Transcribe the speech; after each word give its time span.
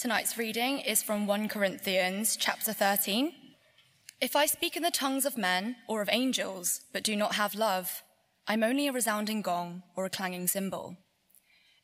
Tonight's 0.00 0.38
reading 0.38 0.78
is 0.78 1.02
from 1.02 1.26
1 1.26 1.48
Corinthians 1.48 2.34
chapter 2.34 2.72
13. 2.72 3.34
If 4.18 4.34
I 4.34 4.46
speak 4.46 4.74
in 4.74 4.82
the 4.82 4.90
tongues 4.90 5.26
of 5.26 5.36
men 5.36 5.76
or 5.86 6.00
of 6.00 6.08
angels, 6.10 6.80
but 6.90 7.02
do 7.02 7.14
not 7.14 7.34
have 7.34 7.54
love, 7.54 8.02
I'm 8.48 8.62
only 8.62 8.88
a 8.88 8.92
resounding 8.92 9.42
gong 9.42 9.82
or 9.94 10.06
a 10.06 10.10
clanging 10.10 10.46
cymbal. 10.46 10.96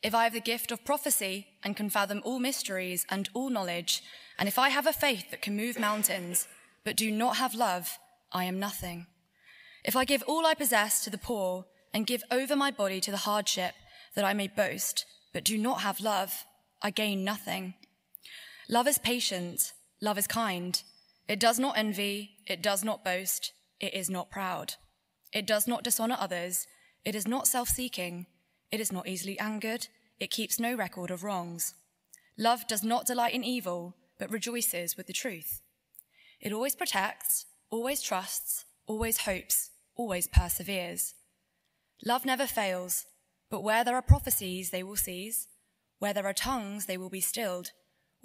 If 0.03 0.15
I 0.15 0.25
have 0.25 0.33
the 0.33 0.41
gift 0.41 0.73
of 0.73 0.83
prophecy 0.83 1.47
and 1.63 1.77
can 1.77 1.91
fathom 1.91 2.23
all 2.25 2.39
mysteries 2.39 3.05
and 3.11 3.29
all 3.35 3.51
knowledge, 3.51 4.03
and 4.39 4.49
if 4.49 4.59
I 4.59 4.71
have 4.71 4.87
a 4.87 4.95
faith 4.95 5.31
that 5.31 5.43
can 5.43 5.55
move 5.55 5.79
mountains, 5.79 6.49
but 6.87 6.97
do 6.97 7.11
not 7.11 7.37
have 7.37 7.55
love, 7.55 7.99
I 8.33 8.45
am 8.45 8.59
nothing. 8.59 9.09
If 9.85 9.95
I 9.95 10.07
give 10.07 10.23
all 10.27 10.47
I 10.47 10.55
possess 10.55 11.05
to 11.05 11.11
the 11.11 11.19
poor 11.19 11.67
and 11.93 12.07
give 12.07 12.25
over 12.31 12.57
my 12.57 12.71
body 12.71 12.99
to 13.03 13.11
the 13.11 13.19
hardship 13.29 13.75
that 14.15 14.25
I 14.25 14.33
may 14.33 14.49
boast, 14.49 15.05
but 15.35 15.45
do 15.45 15.59
not 15.59 15.83
have 15.83 16.01
love, 16.01 16.47
I 16.81 16.89
gain 16.89 17.23
nothing. 17.23 17.75
Love 18.69 18.89
is 18.89 18.99
patient, 18.99 19.73
love 20.01 20.19
is 20.19 20.27
kind. 20.27 20.83
It 21.29 21.39
does 21.39 21.59
not 21.59 21.79
envy, 21.79 22.33
it 22.49 22.63
does 22.63 22.83
not 22.83 23.05
boast, 23.05 23.53
it 23.81 23.95
is 23.95 24.11
not 24.11 24.31
proud. 24.31 24.75
It 25.33 25.47
does 25.47 25.69
not 25.69 25.85
dishonor 25.85 26.17
others, 26.19 26.67
it 27.05 27.15
is 27.15 27.29
not 27.29 27.47
self 27.47 27.69
seeking, 27.69 28.27
it 28.73 28.81
is 28.81 28.91
not 28.91 29.07
easily 29.07 29.39
angered, 29.39 29.87
it 30.19 30.33
keeps 30.33 30.59
no 30.59 30.75
record 30.75 31.13
of 31.13 31.23
wrongs. 31.23 31.75
Love 32.37 32.67
does 32.67 32.83
not 32.83 33.07
delight 33.07 33.35
in 33.35 33.45
evil, 33.45 33.95
but 34.19 34.33
rejoices 34.33 34.97
with 34.97 35.07
the 35.07 35.13
truth. 35.13 35.61
It 36.41 36.53
always 36.53 36.75
protects, 36.75 37.47
always 37.71 38.03
trusts, 38.03 38.65
always 38.89 39.19
hopes, 39.19 39.71
always 39.95 40.27
perseveres. 40.27 41.15
Love 42.05 42.25
never 42.25 42.47
fails, 42.47 43.07
but 43.49 43.63
where 43.63 43.85
there 43.85 43.95
are 43.95 44.03
prophecies, 44.03 44.71
they 44.71 44.83
will 44.83 44.97
cease. 44.97 45.47
Where 45.99 46.13
there 46.13 46.27
are 46.27 46.35
tongues, 46.35 46.87
they 46.87 46.99
will 46.99 47.09
be 47.09 47.21
stilled. 47.21 47.71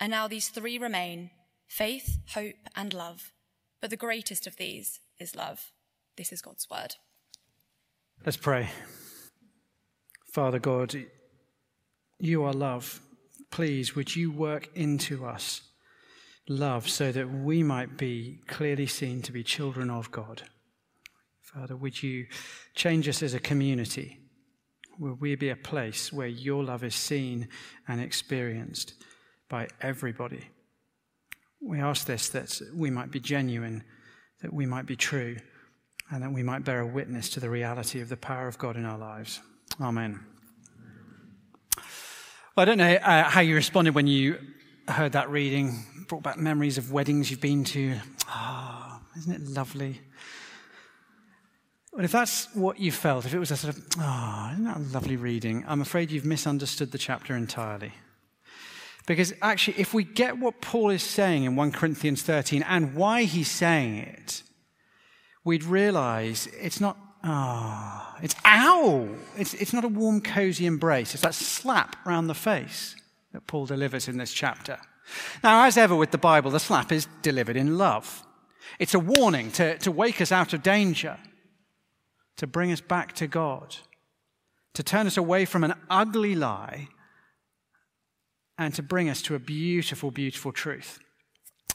And 0.00 0.10
now 0.10 0.26
these 0.26 0.48
three 0.48 0.78
remain 0.78 1.30
faith, 1.68 2.18
hope, 2.34 2.54
and 2.74 2.94
love. 2.94 3.32
But 3.80 3.90
the 3.90 3.96
greatest 3.96 4.46
of 4.46 4.56
these 4.56 5.00
is 5.18 5.36
love. 5.36 5.70
This 6.16 6.32
is 6.32 6.40
God's 6.40 6.68
word. 6.70 6.96
Let's 8.24 8.36
pray. 8.36 8.70
Father 10.32 10.58
God, 10.58 11.06
you 12.18 12.44
are 12.44 12.52
love. 12.52 13.00
Please, 13.50 13.94
would 13.94 14.14
you 14.16 14.30
work 14.30 14.68
into 14.74 15.26
us 15.26 15.62
love 16.48 16.88
so 16.88 17.12
that 17.12 17.30
we 17.30 17.62
might 17.62 17.96
be 17.96 18.40
clearly 18.46 18.86
seen 18.86 19.22
to 19.22 19.32
be 19.32 19.42
children 19.42 19.90
of 19.90 20.10
God? 20.10 20.42
Father, 21.42 21.76
would 21.76 22.02
you 22.02 22.26
change 22.74 23.08
us 23.08 23.22
as 23.22 23.34
a 23.34 23.40
community? 23.40 24.18
Will 24.98 25.14
we 25.14 25.34
be 25.34 25.48
a 25.48 25.56
place 25.56 26.12
where 26.12 26.26
your 26.26 26.62
love 26.62 26.84
is 26.84 26.94
seen 26.94 27.48
and 27.88 28.00
experienced? 28.00 28.94
By 29.50 29.68
everybody. 29.82 30.46
We 31.60 31.80
ask 31.80 32.06
this 32.06 32.30
that 32.30 32.58
we 32.74 32.88
might 32.88 33.10
be 33.10 33.20
genuine, 33.20 33.84
that 34.40 34.54
we 34.54 34.64
might 34.64 34.86
be 34.86 34.96
true, 34.96 35.36
and 36.10 36.22
that 36.22 36.32
we 36.32 36.42
might 36.42 36.64
bear 36.64 36.80
a 36.80 36.86
witness 36.86 37.28
to 37.30 37.40
the 37.40 37.50
reality 37.50 38.00
of 38.00 38.08
the 38.08 38.16
power 38.16 38.48
of 38.48 38.56
God 38.56 38.76
in 38.76 38.86
our 38.86 38.96
lives. 38.96 39.40
Amen. 39.78 40.20
Well, 41.76 42.62
I 42.62 42.64
don't 42.64 42.78
know 42.78 42.94
uh, 42.94 43.24
how 43.24 43.42
you 43.42 43.54
responded 43.54 43.94
when 43.94 44.06
you 44.06 44.38
heard 44.88 45.12
that 45.12 45.30
reading, 45.30 45.84
brought 46.08 46.22
back 46.22 46.38
memories 46.38 46.78
of 46.78 46.90
weddings 46.90 47.30
you've 47.30 47.40
been 47.40 47.64
to. 47.64 47.96
Ah, 48.26 49.00
oh, 49.00 49.18
isn't 49.18 49.32
it 49.32 49.42
lovely? 49.42 50.00
But 51.92 52.04
if 52.04 52.12
that's 52.12 52.52
what 52.54 52.78
you 52.78 52.92
felt, 52.92 53.26
if 53.26 53.34
it 53.34 53.38
was 53.38 53.50
a 53.50 53.56
sort 53.56 53.76
of, 53.76 53.84
ah, 53.98 54.48
oh, 54.48 54.52
isn't 54.52 54.64
that 54.64 54.76
a 54.76 54.80
lovely 54.94 55.16
reading, 55.16 55.64
I'm 55.68 55.80
afraid 55.80 56.10
you've 56.10 56.24
misunderstood 56.24 56.92
the 56.92 56.98
chapter 56.98 57.36
entirely. 57.36 57.92
Because 59.10 59.34
actually, 59.42 59.80
if 59.80 59.92
we 59.92 60.04
get 60.04 60.38
what 60.38 60.60
Paul 60.60 60.90
is 60.90 61.02
saying 61.02 61.42
in 61.42 61.56
1 61.56 61.72
Corinthians 61.72 62.22
13 62.22 62.62
and 62.62 62.94
why 62.94 63.24
he's 63.24 63.50
saying 63.50 63.96
it, 63.96 64.44
we'd 65.42 65.64
realize 65.64 66.46
it's 66.60 66.80
not, 66.80 66.96
ah, 67.24 68.14
oh, 68.14 68.20
it's 68.22 68.36
ow. 68.46 69.08
It's, 69.36 69.52
it's 69.54 69.72
not 69.72 69.82
a 69.82 69.88
warm, 69.88 70.20
cozy 70.20 70.64
embrace. 70.64 71.12
It's 71.12 71.24
that 71.24 71.34
slap 71.34 71.96
round 72.06 72.30
the 72.30 72.34
face 72.34 72.94
that 73.32 73.48
Paul 73.48 73.66
delivers 73.66 74.06
in 74.06 74.16
this 74.16 74.32
chapter. 74.32 74.78
Now, 75.42 75.64
as 75.64 75.76
ever 75.76 75.96
with 75.96 76.12
the 76.12 76.16
Bible, 76.16 76.52
the 76.52 76.60
slap 76.60 76.92
is 76.92 77.08
delivered 77.20 77.56
in 77.56 77.76
love. 77.76 78.24
It's 78.78 78.94
a 78.94 79.00
warning 79.00 79.50
to, 79.54 79.76
to 79.78 79.90
wake 79.90 80.20
us 80.20 80.30
out 80.30 80.52
of 80.52 80.62
danger, 80.62 81.18
to 82.36 82.46
bring 82.46 82.70
us 82.70 82.80
back 82.80 83.14
to 83.14 83.26
God, 83.26 83.74
to 84.74 84.84
turn 84.84 85.08
us 85.08 85.16
away 85.16 85.46
from 85.46 85.64
an 85.64 85.74
ugly 85.90 86.36
lie 86.36 86.86
and 88.60 88.74
to 88.74 88.82
bring 88.82 89.08
us 89.08 89.22
to 89.22 89.34
a 89.34 89.38
beautiful, 89.38 90.10
beautiful 90.10 90.52
truth. 90.52 91.00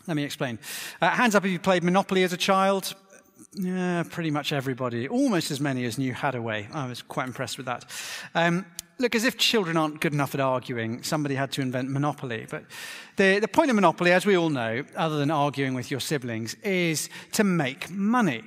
Let 0.07 0.15
me 0.15 0.23
explain. 0.23 0.59
Uh, 1.01 1.09
hands 1.09 1.33
up 1.33 1.43
if 1.43 1.51
you 1.51 1.59
played 1.59 1.83
Monopoly 1.83 2.23
as 2.23 2.31
a 2.31 2.37
child. 2.37 2.93
Yeah, 3.53 4.03
pretty 4.07 4.29
much 4.29 4.53
everybody. 4.53 5.07
Almost 5.07 5.49
as 5.49 5.59
many 5.59 5.83
as 5.85 5.97
knew 5.97 6.13
Haddaway. 6.13 6.73
I 6.73 6.87
was 6.87 7.01
quite 7.01 7.25
impressed 7.25 7.57
with 7.57 7.65
that. 7.65 7.85
Um, 8.35 8.67
look, 8.99 9.15
as 9.15 9.25
if 9.25 9.35
children 9.35 9.77
aren't 9.77 9.99
good 9.99 10.13
enough 10.13 10.35
at 10.35 10.41
arguing, 10.41 11.01
somebody 11.01 11.33
had 11.33 11.51
to 11.53 11.61
invent 11.61 11.89
Monopoly. 11.89 12.45
But 12.51 12.65
the, 13.15 13.39
the 13.39 13.47
point 13.47 13.71
of 13.71 13.75
Monopoly, 13.75 14.11
as 14.11 14.27
we 14.27 14.37
all 14.37 14.51
know, 14.51 14.83
other 14.95 15.17
than 15.17 15.31
arguing 15.31 15.73
with 15.73 15.89
your 15.89 15.99
siblings, 15.99 16.53
is 16.63 17.09
to 17.31 17.43
make 17.43 17.89
money 17.89 18.43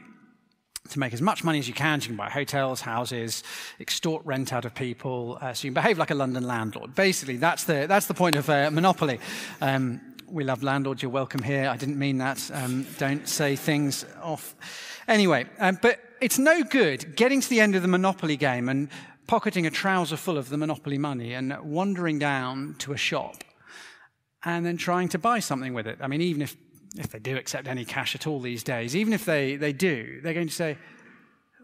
to 0.91 0.99
make 0.99 1.13
as 1.13 1.23
much 1.23 1.45
money 1.45 1.59
as 1.59 1.69
you 1.69 1.75
can. 1.75 2.01
You 2.01 2.09
can 2.09 2.17
buy 2.17 2.31
hotels, 2.31 2.81
houses, 2.81 3.43
extort 3.81 4.25
rent 4.25 4.53
out 4.53 4.65
of 4.65 4.75
people, 4.75 5.39
uh, 5.41 5.53
so 5.53 5.67
you 5.67 5.71
can 5.71 5.83
behave 5.83 5.99
like 5.99 6.11
a 6.11 6.15
London 6.15 6.47
landlord. 6.47 6.95
Basically, 6.95 7.37
that's 7.37 7.65
the, 7.65 7.87
that's 7.87 8.07
the 8.07 8.15
point 8.15 8.37
of 8.37 8.49
uh, 8.49 8.71
monopoly. 8.71 9.21
Um, 9.61 10.01
we 10.31 10.45
love 10.45 10.63
landlords, 10.63 11.03
you're 11.03 11.11
welcome 11.11 11.43
here. 11.43 11.69
I 11.69 11.77
didn't 11.77 11.99
mean 11.99 12.19
that. 12.19 12.51
Um, 12.53 12.87
don't 12.99 13.29
say 13.29 13.57
things 13.57 14.05
off. 14.23 14.55
Anyway, 15.07 15.47
um, 15.59 15.79
but 15.81 16.01
it's 16.21 16.39
no 16.39 16.63
good 16.63 17.17
getting 17.17 17.41
to 17.41 17.49
the 17.49 17.61
end 17.61 17.75
of 17.75 17.83
the 17.83 17.89
monopoly 17.89 18.37
game 18.37 18.69
and 18.69 18.89
pocketing 19.27 19.67
a 19.67 19.71
trouser 19.71 20.17
full 20.17 20.37
of 20.37 20.49
the 20.49 20.57
monopoly 20.57 20.99
money 20.99 21.35
and 21.35 21.57
wandering 21.63 22.19
down 22.19 22.75
to 22.79 22.93
a 22.93 22.97
shop 22.97 23.45
and 24.45 24.65
then 24.65 24.77
trying 24.77 25.09
to 25.09 25.19
buy 25.19 25.39
something 25.39 25.75
with 25.75 25.87
it. 25.87 25.99
I 26.01 26.07
mean, 26.07 26.21
even 26.21 26.43
if 26.43 26.57
if 26.97 27.11
they 27.11 27.19
do 27.19 27.37
accept 27.37 27.69
any 27.69 27.85
cash 27.85 28.15
at 28.15 28.27
all 28.27 28.41
these 28.41 28.63
days, 28.63 28.97
even 28.97 29.13
if 29.13 29.25
they, 29.25 29.57
they 29.57 29.73
do, 29.73 30.21
they're 30.23 30.35
going 30.35 30.49
to 30.49 30.55
say, 30.55 30.79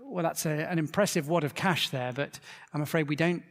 well, 0.03 0.23
that's 0.23 0.47
a, 0.47 0.71
an 0.71 0.79
impressive 0.79 1.29
wad 1.29 1.45
of 1.45 1.55
cash 1.55 1.89
there, 1.89 2.13
but 2.13 2.39
I'm 2.73 2.83
afraid 2.83 3.09
we 3.09 3.17
don't 3.17 3.43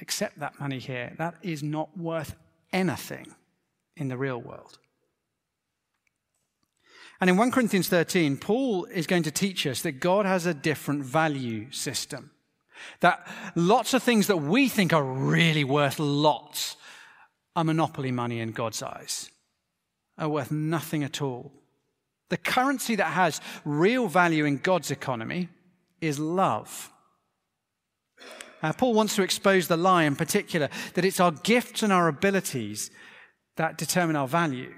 accept 0.00 0.38
that 0.38 0.58
money 0.60 0.78
here. 0.78 1.14
That 1.18 1.34
is 1.42 1.62
not 1.62 1.96
worth 1.96 2.36
anything 2.72 3.34
in 3.96 4.08
the 4.08 4.16
real 4.16 4.40
world. 4.40 4.78
And 7.20 7.28
in 7.28 7.36
1 7.36 7.50
Corinthians 7.50 7.88
13, 7.88 8.36
Paul 8.36 8.84
is 8.84 9.08
going 9.08 9.24
to 9.24 9.32
teach 9.32 9.66
us 9.66 9.82
that 9.82 9.92
God 9.92 10.24
has 10.24 10.46
a 10.46 10.54
different 10.54 11.02
value 11.02 11.70
system. 11.72 12.30
That 13.00 13.26
lots 13.56 13.92
of 13.92 14.04
things 14.04 14.28
that 14.28 14.36
we 14.36 14.68
think 14.68 14.92
are 14.92 15.02
really 15.02 15.64
worth 15.64 15.98
lots 15.98 16.76
are 17.56 17.64
monopoly 17.64 18.12
money 18.12 18.38
in 18.38 18.52
God's 18.52 18.84
eyes 18.84 19.30
are 20.18 20.28
worth 20.28 20.50
nothing 20.50 21.04
at 21.04 21.22
all. 21.22 21.52
The 22.28 22.36
currency 22.36 22.96
that 22.96 23.12
has 23.12 23.40
real 23.64 24.08
value 24.08 24.44
in 24.44 24.58
God's 24.58 24.90
economy 24.90 25.48
is 26.00 26.18
love. 26.18 26.92
Uh, 28.62 28.72
Paul 28.72 28.94
wants 28.94 29.14
to 29.16 29.22
expose 29.22 29.68
the 29.68 29.76
lie 29.76 30.04
in 30.04 30.16
particular 30.16 30.68
that 30.94 31.04
it's 31.04 31.20
our 31.20 31.30
gifts 31.30 31.82
and 31.82 31.92
our 31.92 32.08
abilities 32.08 32.90
that 33.56 33.78
determine 33.78 34.16
our 34.16 34.28
value. 34.28 34.74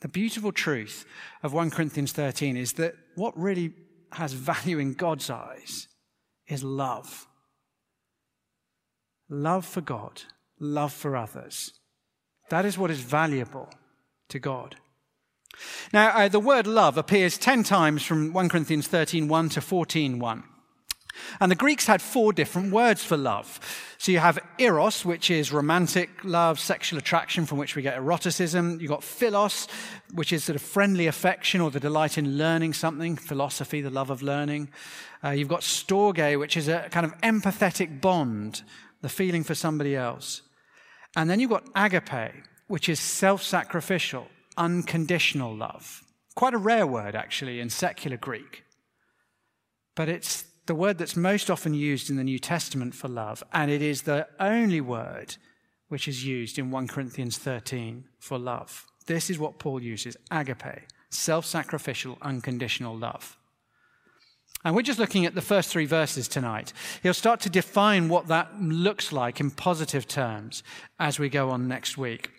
The 0.00 0.08
beautiful 0.08 0.52
truth 0.52 1.04
of 1.42 1.52
1 1.52 1.70
Corinthians 1.70 2.12
13 2.12 2.56
is 2.56 2.74
that 2.74 2.94
what 3.14 3.38
really 3.38 3.72
has 4.12 4.32
value 4.32 4.78
in 4.78 4.94
God's 4.94 5.28
eyes 5.28 5.88
is 6.46 6.64
love. 6.64 7.26
Love 9.28 9.66
for 9.66 9.80
God, 9.80 10.22
love 10.58 10.92
for 10.92 11.16
others. 11.16 11.77
That 12.50 12.64
is 12.64 12.78
what 12.78 12.90
is 12.90 13.00
valuable 13.00 13.68
to 14.28 14.38
God. 14.38 14.76
Now, 15.92 16.10
uh, 16.10 16.28
the 16.28 16.40
word 16.40 16.66
love 16.66 16.96
appears 16.96 17.38
10 17.38 17.64
times 17.64 18.02
from 18.02 18.32
1 18.32 18.48
Corinthians 18.48 18.86
13 18.86 19.28
1 19.28 19.48
to 19.50 19.60
14 19.60 20.18
1. 20.18 20.44
And 21.40 21.50
the 21.50 21.56
Greeks 21.56 21.86
had 21.86 22.00
four 22.00 22.32
different 22.32 22.72
words 22.72 23.02
for 23.02 23.16
love. 23.16 23.58
So 23.98 24.12
you 24.12 24.20
have 24.20 24.38
eros, 24.58 25.04
which 25.04 25.30
is 25.30 25.52
romantic 25.52 26.10
love, 26.22 26.60
sexual 26.60 26.98
attraction 26.98 27.46
from 27.46 27.58
which 27.58 27.74
we 27.74 27.82
get 27.82 27.96
eroticism. 27.96 28.80
You've 28.80 28.90
got 28.90 29.02
philos, 29.02 29.66
which 30.14 30.32
is 30.32 30.44
sort 30.44 30.56
of 30.56 30.62
friendly 30.62 31.08
affection 31.08 31.60
or 31.60 31.70
the 31.70 31.80
delight 31.80 32.18
in 32.18 32.38
learning 32.38 32.74
something, 32.74 33.16
philosophy, 33.16 33.80
the 33.80 33.90
love 33.90 34.10
of 34.10 34.22
learning. 34.22 34.68
Uh, 35.24 35.30
you've 35.30 35.48
got 35.48 35.60
storge, 35.60 36.38
which 36.38 36.56
is 36.56 36.68
a 36.68 36.88
kind 36.90 37.04
of 37.04 37.18
empathetic 37.22 38.00
bond, 38.00 38.62
the 39.00 39.08
feeling 39.08 39.42
for 39.42 39.54
somebody 39.54 39.96
else. 39.96 40.42
And 41.16 41.28
then 41.28 41.40
you've 41.40 41.50
got 41.50 41.68
agape, 41.74 42.32
which 42.66 42.88
is 42.88 43.00
self 43.00 43.42
sacrificial, 43.42 44.28
unconditional 44.56 45.54
love. 45.54 46.02
Quite 46.34 46.54
a 46.54 46.58
rare 46.58 46.86
word, 46.86 47.16
actually, 47.16 47.60
in 47.60 47.70
secular 47.70 48.16
Greek. 48.16 48.64
But 49.96 50.08
it's 50.08 50.44
the 50.66 50.74
word 50.74 50.98
that's 50.98 51.16
most 51.16 51.50
often 51.50 51.74
used 51.74 52.10
in 52.10 52.16
the 52.16 52.24
New 52.24 52.38
Testament 52.38 52.94
for 52.94 53.08
love, 53.08 53.42
and 53.52 53.70
it 53.70 53.82
is 53.82 54.02
the 54.02 54.28
only 54.38 54.80
word 54.80 55.36
which 55.88 56.06
is 56.06 56.26
used 56.26 56.58
in 56.58 56.70
1 56.70 56.88
Corinthians 56.88 57.38
13 57.38 58.04
for 58.18 58.38
love. 58.38 58.86
This 59.06 59.30
is 59.30 59.38
what 59.38 59.58
Paul 59.58 59.82
uses 59.82 60.16
agape, 60.30 60.84
self 61.10 61.46
sacrificial, 61.46 62.18
unconditional 62.20 62.96
love. 62.96 63.37
And 64.64 64.74
we're 64.74 64.82
just 64.82 64.98
looking 64.98 65.24
at 65.24 65.34
the 65.34 65.40
first 65.40 65.70
three 65.70 65.86
verses 65.86 66.28
tonight. 66.28 66.72
He'll 67.02 67.14
start 67.14 67.40
to 67.40 67.50
define 67.50 68.08
what 68.08 68.26
that 68.28 68.60
looks 68.60 69.12
like 69.12 69.40
in 69.40 69.50
positive 69.50 70.08
terms 70.08 70.62
as 70.98 71.18
we 71.18 71.28
go 71.28 71.50
on 71.50 71.68
next 71.68 71.96
week. 71.96 72.30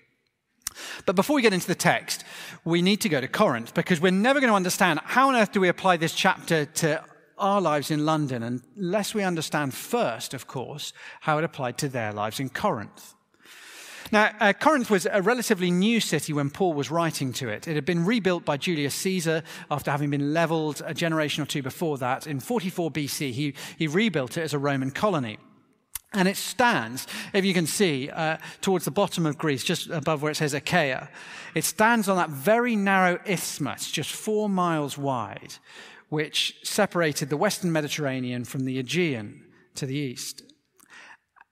But 1.05 1.15
before 1.15 1.35
we 1.35 1.41
get 1.41 1.53
into 1.53 1.67
the 1.67 1.75
text, 1.75 2.23
we 2.63 2.81
need 2.81 3.01
to 3.01 3.09
go 3.09 3.21
to 3.21 3.27
Corinth 3.27 3.73
because 3.73 3.99
we're 3.99 4.11
never 4.11 4.39
going 4.39 4.51
to 4.51 4.55
understand 4.55 4.99
how 5.03 5.29
on 5.29 5.35
earth 5.35 5.51
do 5.51 5.59
we 5.59 5.69
apply 5.69 5.97
this 5.97 6.13
chapter 6.13 6.65
to 6.65 7.03
our 7.37 7.61
lives 7.61 7.89
in 7.89 8.05
London 8.05 8.61
unless 8.75 9.13
we 9.13 9.23
understand 9.23 9.73
first, 9.73 10.33
of 10.33 10.45
course, 10.45 10.93
how 11.21 11.37
it 11.37 11.43
applied 11.43 11.77
to 11.79 11.89
their 11.89 12.11
lives 12.11 12.39
in 12.39 12.49
Corinth. 12.49 13.15
Now, 14.11 14.31
uh, 14.39 14.53
Corinth 14.53 14.89
was 14.89 15.07
a 15.11 15.21
relatively 15.21 15.69
new 15.69 15.99
city 15.99 16.33
when 16.33 16.49
Paul 16.49 16.73
was 16.73 16.89
writing 16.89 17.31
to 17.33 17.49
it. 17.49 17.67
It 17.67 17.75
had 17.75 17.85
been 17.85 18.05
rebuilt 18.05 18.43
by 18.43 18.57
Julius 18.57 18.95
Caesar 18.95 19.43
after 19.69 19.91
having 19.91 20.09
been 20.09 20.33
leveled 20.33 20.81
a 20.85 20.93
generation 20.93 21.43
or 21.43 21.45
two 21.45 21.61
before 21.61 21.97
that. 21.99 22.25
In 22.25 22.39
44 22.39 22.91
BC, 22.91 23.31
he, 23.31 23.53
he 23.77 23.87
rebuilt 23.87 24.37
it 24.37 24.41
as 24.41 24.53
a 24.53 24.59
Roman 24.59 24.89
colony. 24.91 25.37
And 26.11 26.27
it 26.27 26.37
stands, 26.37 27.05
if 27.33 27.45
you 27.45 27.53
can 27.53 27.67
see, 27.67 28.09
uh, 28.09 28.37
towards 28.61 28.85
the 28.85 28.91
bottom 28.91 29.27
of 29.27 29.37
Greece, 29.37 29.63
just 29.63 29.89
above 29.89 30.23
where 30.23 30.31
it 30.31 30.35
says 30.35 30.55
Achaia. 30.55 31.09
It 31.53 31.63
stands 31.63 32.09
on 32.09 32.17
that 32.17 32.31
very 32.31 32.75
narrow 32.75 33.19
isthmus, 33.27 33.91
just 33.91 34.11
four 34.11 34.49
miles 34.49 34.97
wide, 34.97 35.53
which 36.09 36.57
separated 36.63 37.29
the 37.29 37.37
Western 37.37 37.71
Mediterranean 37.71 38.43
from 38.43 38.65
the 38.65 38.79
Aegean 38.79 39.45
to 39.75 39.85
the 39.85 39.95
east. 39.95 40.48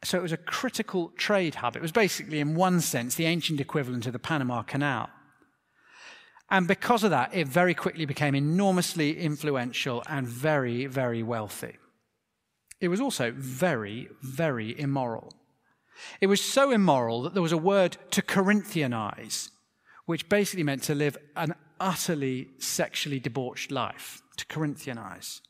So 0.04 0.18
it 0.18 0.22
was 0.22 0.32
a 0.32 0.38
critical 0.38 1.12
trade 1.18 1.56
hub. 1.56 1.76
It 1.76 1.82
was 1.82 1.92
basically, 1.92 2.40
in 2.40 2.56
one 2.56 2.82
sense, 2.82 3.16
the 3.16 3.26
ancient 3.26 3.60
equivalent 3.60 4.06
of 4.06 4.14
the 4.14 4.20
Panama 4.20 4.62
Canal. 4.62 5.10
And 6.50 6.68
because 6.68 7.04
of 7.04 7.10
that, 7.10 7.34
it 7.34 7.48
very 7.48 7.74
quickly 7.74 8.06
became 8.06 8.36
enormously 8.36 9.20
influential 9.20 10.04
and 10.08 10.28
very, 10.28 10.86
very 10.86 11.24
wealthy. 11.24 11.78
It 12.80 12.88
was 12.88 13.02
also 13.02 13.34
very, 13.36 14.08
very 14.22 14.80
immoral. 14.80 15.34
It 16.22 16.28
was 16.28 16.42
so 16.42 16.72
immoral 16.72 17.24
that 17.24 17.34
there 17.34 17.44
was 17.44 17.52
a 17.52 17.58
word 17.58 17.98
to 18.12 18.22
Corinthianize, 18.22 19.50
which 20.06 20.30
basically 20.30 20.64
meant 20.64 20.84
to 20.84 20.96
live 20.96 21.18
an 21.36 21.56
utterly 21.80 22.50
sexually 22.60 23.20
debauched 23.20 23.72
life, 23.72 24.22
to 24.38 24.46
Corinthianize. 24.46 25.42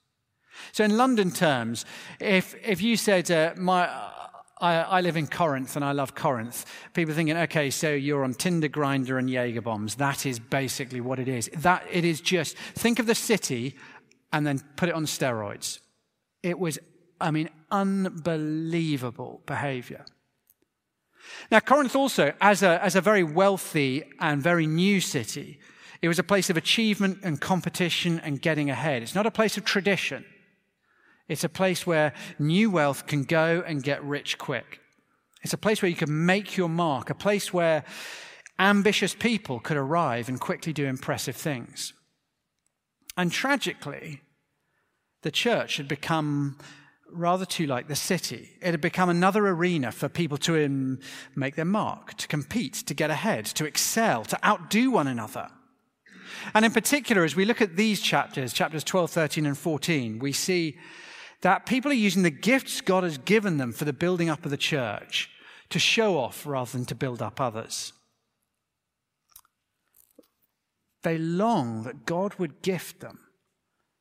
So, 0.71 0.83
in 0.83 0.97
London 0.97 1.31
terms, 1.31 1.85
if, 2.19 2.55
if 2.63 2.81
you 2.81 2.97
said, 2.97 3.29
uh, 3.29 3.53
my, 3.57 3.87
I, 4.59 4.75
I, 4.75 5.01
live 5.01 5.17
in 5.17 5.27
Corinth 5.27 5.75
and 5.75 5.85
I 5.85 5.91
love 5.91 6.15
Corinth. 6.15 6.65
People 6.93 7.13
thinking, 7.13 7.37
okay, 7.37 7.69
so 7.69 7.91
you're 7.91 8.23
on 8.23 8.33
Tinder, 8.33 8.69
Grindr, 8.69 9.19
and 9.19 9.29
Jaeger 9.29 9.61
bombs. 9.61 9.95
That 9.95 10.25
is 10.25 10.39
basically 10.39 11.01
what 11.01 11.19
it 11.19 11.27
is. 11.27 11.49
That 11.57 11.83
it 11.91 12.03
is 12.03 12.21
just 12.21 12.57
think 12.57 12.99
of 12.99 13.05
the 13.05 13.15
city 13.15 13.75
and 14.33 14.45
then 14.45 14.61
put 14.75 14.89
it 14.89 14.95
on 14.95 15.05
steroids. 15.05 15.79
It 16.43 16.59
was, 16.59 16.79
I 17.21 17.31
mean, 17.31 17.49
unbelievable 17.71 19.41
behavior. 19.45 20.05
Now, 21.51 21.59
Corinth 21.59 21.95
also, 21.95 22.33
as 22.41 22.63
a, 22.63 22.83
as 22.83 22.95
a 22.95 23.01
very 23.01 23.23
wealthy 23.23 24.03
and 24.19 24.41
very 24.41 24.65
new 24.65 25.01
city, 25.01 25.59
it 26.01 26.07
was 26.07 26.19
a 26.19 26.23
place 26.23 26.49
of 26.49 26.57
achievement 26.57 27.19
and 27.23 27.39
competition 27.39 28.19
and 28.19 28.41
getting 28.41 28.69
ahead. 28.69 29.01
It's 29.01 29.15
not 29.15 29.25
a 29.25 29.31
place 29.31 29.57
of 29.57 29.65
tradition. 29.65 30.25
It's 31.27 31.43
a 31.43 31.49
place 31.49 31.85
where 31.85 32.13
new 32.39 32.71
wealth 32.71 33.05
can 33.05 33.23
go 33.23 33.63
and 33.65 33.83
get 33.83 34.03
rich 34.03 34.37
quick. 34.37 34.79
It's 35.43 35.53
a 35.53 35.57
place 35.57 35.81
where 35.81 35.89
you 35.89 35.95
can 35.95 36.25
make 36.25 36.57
your 36.57 36.69
mark, 36.69 37.09
a 37.09 37.15
place 37.15 37.53
where 37.53 37.83
ambitious 38.59 39.13
people 39.13 39.59
could 39.59 39.77
arrive 39.77 40.29
and 40.29 40.39
quickly 40.39 40.73
do 40.73 40.85
impressive 40.85 41.35
things. 41.35 41.93
And 43.15 43.31
tragically, 43.31 44.21
the 45.23 45.31
church 45.31 45.77
had 45.77 45.87
become 45.87 46.57
rather 47.11 47.45
too 47.45 47.65
like 47.65 47.87
the 47.87 47.95
city. 47.95 48.49
It 48.61 48.71
had 48.71 48.81
become 48.81 49.09
another 49.09 49.47
arena 49.47 49.91
for 49.91 50.09
people 50.09 50.37
to 50.39 50.65
um, 50.65 50.99
make 51.35 51.55
their 51.55 51.65
mark, 51.65 52.15
to 52.15 52.27
compete, 52.27 52.73
to 52.73 52.93
get 52.93 53.09
ahead, 53.09 53.45
to 53.45 53.65
excel, 53.65 54.25
to 54.25 54.45
outdo 54.45 54.91
one 54.91 55.07
another. 55.07 55.49
And 56.53 56.65
in 56.65 56.71
particular, 56.71 57.23
as 57.23 57.35
we 57.35 57.45
look 57.45 57.61
at 57.61 57.75
these 57.75 58.01
chapters, 58.01 58.53
chapters 58.53 58.83
12, 58.83 59.09
13, 59.11 59.45
and 59.45 59.57
14, 59.57 60.19
we 60.19 60.33
see 60.33 60.77
that 61.41 61.65
people 61.65 61.91
are 61.91 61.95
using 61.95 62.23
the 62.23 62.29
gifts 62.29 62.81
God 62.81 63.03
has 63.03 63.17
given 63.17 63.57
them 63.57 63.71
for 63.71 63.85
the 63.85 63.93
building 63.93 64.29
up 64.29 64.43
of 64.45 64.51
the 64.51 64.57
church 64.57 65.29
to 65.69 65.79
show 65.79 66.17
off 66.17 66.45
rather 66.45 66.71
than 66.71 66.85
to 66.85 66.95
build 66.95 67.21
up 67.21 67.39
others. 67.39 67.93
They 71.03 71.17
long 71.17 71.83
that 71.83 72.05
God 72.05 72.35
would 72.35 72.61
gift 72.61 72.99
them 72.99 73.19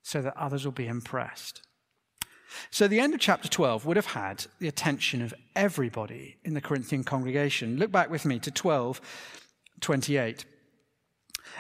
so 0.03 0.23
that 0.23 0.37
others 0.37 0.65
will 0.65 0.73
be 0.73 0.87
impressed. 0.87 1.63
So, 2.71 2.89
the 2.89 3.01
end 3.01 3.13
of 3.13 3.21
chapter 3.21 3.49
12 3.49 3.85
would 3.85 3.97
have 3.97 4.07
had 4.07 4.47
the 4.61 4.69
attention 4.69 5.21
of 5.21 5.35
everybody 5.55 6.39
in 6.45 6.55
the 6.55 6.61
Corinthian 6.61 7.05
congregation. 7.05 7.77
Look 7.77 7.93
back 7.93 8.09
with 8.09 8.25
me 8.25 8.39
to 8.39 8.51
12 8.51 9.01
28. 9.81 10.47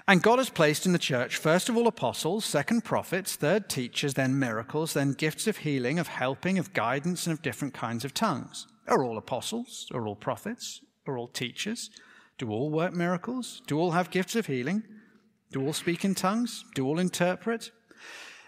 And 0.07 0.23
God 0.23 0.39
has 0.39 0.51
placed 0.51 0.87
in 0.87 0.93
the 0.93 0.99
church, 0.99 1.37
first 1.37 1.69
of 1.69 1.77
all, 1.77 1.87
apostles, 1.87 2.45
second, 2.45 2.85
prophets, 2.85 3.35
third, 3.35 3.69
teachers, 3.69 4.15
then 4.15 4.39
miracles, 4.39 4.93
then 4.93 5.13
gifts 5.13 5.47
of 5.47 5.59
healing, 5.59 5.99
of 5.99 6.09
helping, 6.09 6.59
of 6.59 6.73
guidance, 6.73 7.27
and 7.27 7.33
of 7.33 7.43
different 7.43 7.75
kinds 7.75 8.05
of 8.05 8.15
tongues. 8.15 8.67
Are 8.87 9.03
all 9.03 9.19
apostles? 9.19 9.89
Are 9.93 10.07
all 10.07 10.15
prophets? 10.15 10.81
Are 11.07 11.19
all 11.19 11.29
teachers? 11.29 11.91
Do 12.39 12.51
all 12.51 12.71
work 12.71 12.93
miracles? 12.93 13.63
Do 13.67 13.79
all 13.79 13.93
have 13.93 14.11
gifts 14.11 14.37
of 14.37 14.47
healing? 14.47 14.83
Do 15.53 15.65
all 15.65 15.73
speak 15.73 16.05
in 16.05 16.15
tongues? 16.15 16.65
Do 16.75 16.87
all 16.87 16.99
interpret? 16.99 17.71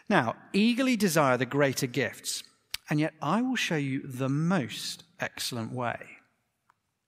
Now, 0.09 0.37
eagerly 0.53 0.97
desire 0.97 1.37
the 1.37 1.47
greater 1.47 1.87
gifts, 1.87 2.43
and 2.91 3.01
yet 3.01 3.15
I 3.21 3.43
will 3.43 3.57
show 3.57 3.77
you 3.77 4.03
the 4.07 4.29
most 4.29 5.05
excellent 5.21 5.73
way. 5.73 5.99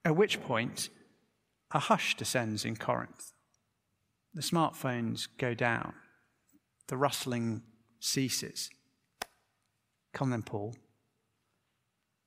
At 0.04 0.16
which 0.16 0.42
point, 0.42 0.88
a 1.73 1.78
hush 1.78 2.16
descends 2.16 2.64
in 2.64 2.76
Corinth. 2.76 3.29
The 4.34 4.42
smartphones 4.42 5.28
go 5.38 5.54
down. 5.54 5.94
The 6.88 6.96
rustling 6.96 7.62
ceases. 7.99 8.70
Come 10.12 10.30
then, 10.30 10.42
Paul. 10.42 10.75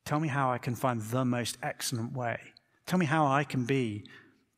Tell 0.05 0.19
me 0.19 0.27
how 0.27 0.51
I 0.51 0.57
can 0.57 0.75
find 0.75 1.01
the 1.01 1.25
most 1.25 1.57
excellent 1.63 2.13
way. 2.13 2.39
Tell 2.85 2.99
me 2.99 3.05
how 3.05 3.25
I 3.25 3.43
can 3.43 3.65
be 3.65 4.05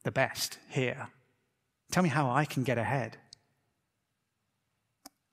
the 0.03 0.11
best 0.11 0.57
here. 0.69 1.09
Tell 1.91 2.03
me 2.03 2.09
how 2.09 2.29
I 2.29 2.45
can 2.45 2.63
get 2.63 2.77
ahead. 2.77 3.17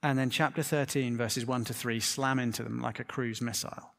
And 0.03 0.19
then, 0.19 0.29
chapter 0.29 0.61
13, 0.61 1.17
verses 1.17 1.45
1 1.45 1.63
to 1.65 1.73
3, 1.73 1.99
slam 1.99 2.37
into 2.37 2.61
them 2.61 2.81
like 2.81 2.99
a 2.99 3.03
cruise 3.03 3.41
missile. 3.41 3.93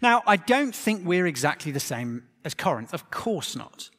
Now, 0.00 0.22
I 0.26 0.36
don't 0.36 0.74
think 0.74 1.04
we're 1.04 1.26
exactly 1.26 1.72
the 1.72 1.80
same 1.80 2.24
as 2.44 2.54
Corinth. 2.54 2.94
Of 2.94 3.10
course 3.10 3.56
not. 3.56 3.90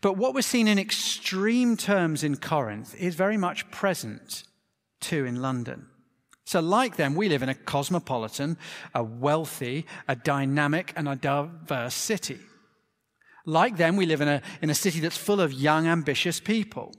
But 0.00 0.16
what 0.16 0.34
we're 0.34 0.42
seeing 0.42 0.68
in 0.68 0.78
extreme 0.78 1.76
terms 1.76 2.24
in 2.24 2.36
Corinth 2.36 2.94
is 2.96 3.14
very 3.14 3.36
much 3.36 3.70
present 3.70 4.44
too 5.00 5.24
in 5.24 5.42
London. 5.42 5.86
So, 6.46 6.60
like 6.60 6.96
them, 6.96 7.14
we 7.14 7.28
live 7.28 7.42
in 7.42 7.48
a 7.48 7.54
cosmopolitan, 7.54 8.58
a 8.94 9.02
wealthy, 9.02 9.86
a 10.06 10.14
dynamic, 10.14 10.92
and 10.94 11.08
a 11.08 11.16
diverse 11.16 11.94
city. 11.94 12.38
Like 13.46 13.76
them, 13.76 13.96
we 13.96 14.06
live 14.06 14.20
in 14.20 14.28
a, 14.28 14.42
in 14.60 14.70
a 14.70 14.74
city 14.74 15.00
that's 15.00 15.16
full 15.16 15.40
of 15.40 15.52
young, 15.52 15.86
ambitious 15.86 16.40
people. 16.40 16.94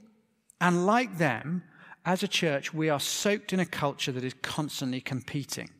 And 0.60 0.86
like 0.86 1.18
them, 1.18 1.62
as 2.04 2.22
a 2.22 2.28
church, 2.28 2.74
we 2.74 2.88
are 2.88 3.00
soaked 3.00 3.52
in 3.52 3.60
a 3.60 3.66
culture 3.66 4.12
that 4.12 4.24
is 4.24 4.34
constantly 4.42 5.00
competing, 5.00 5.70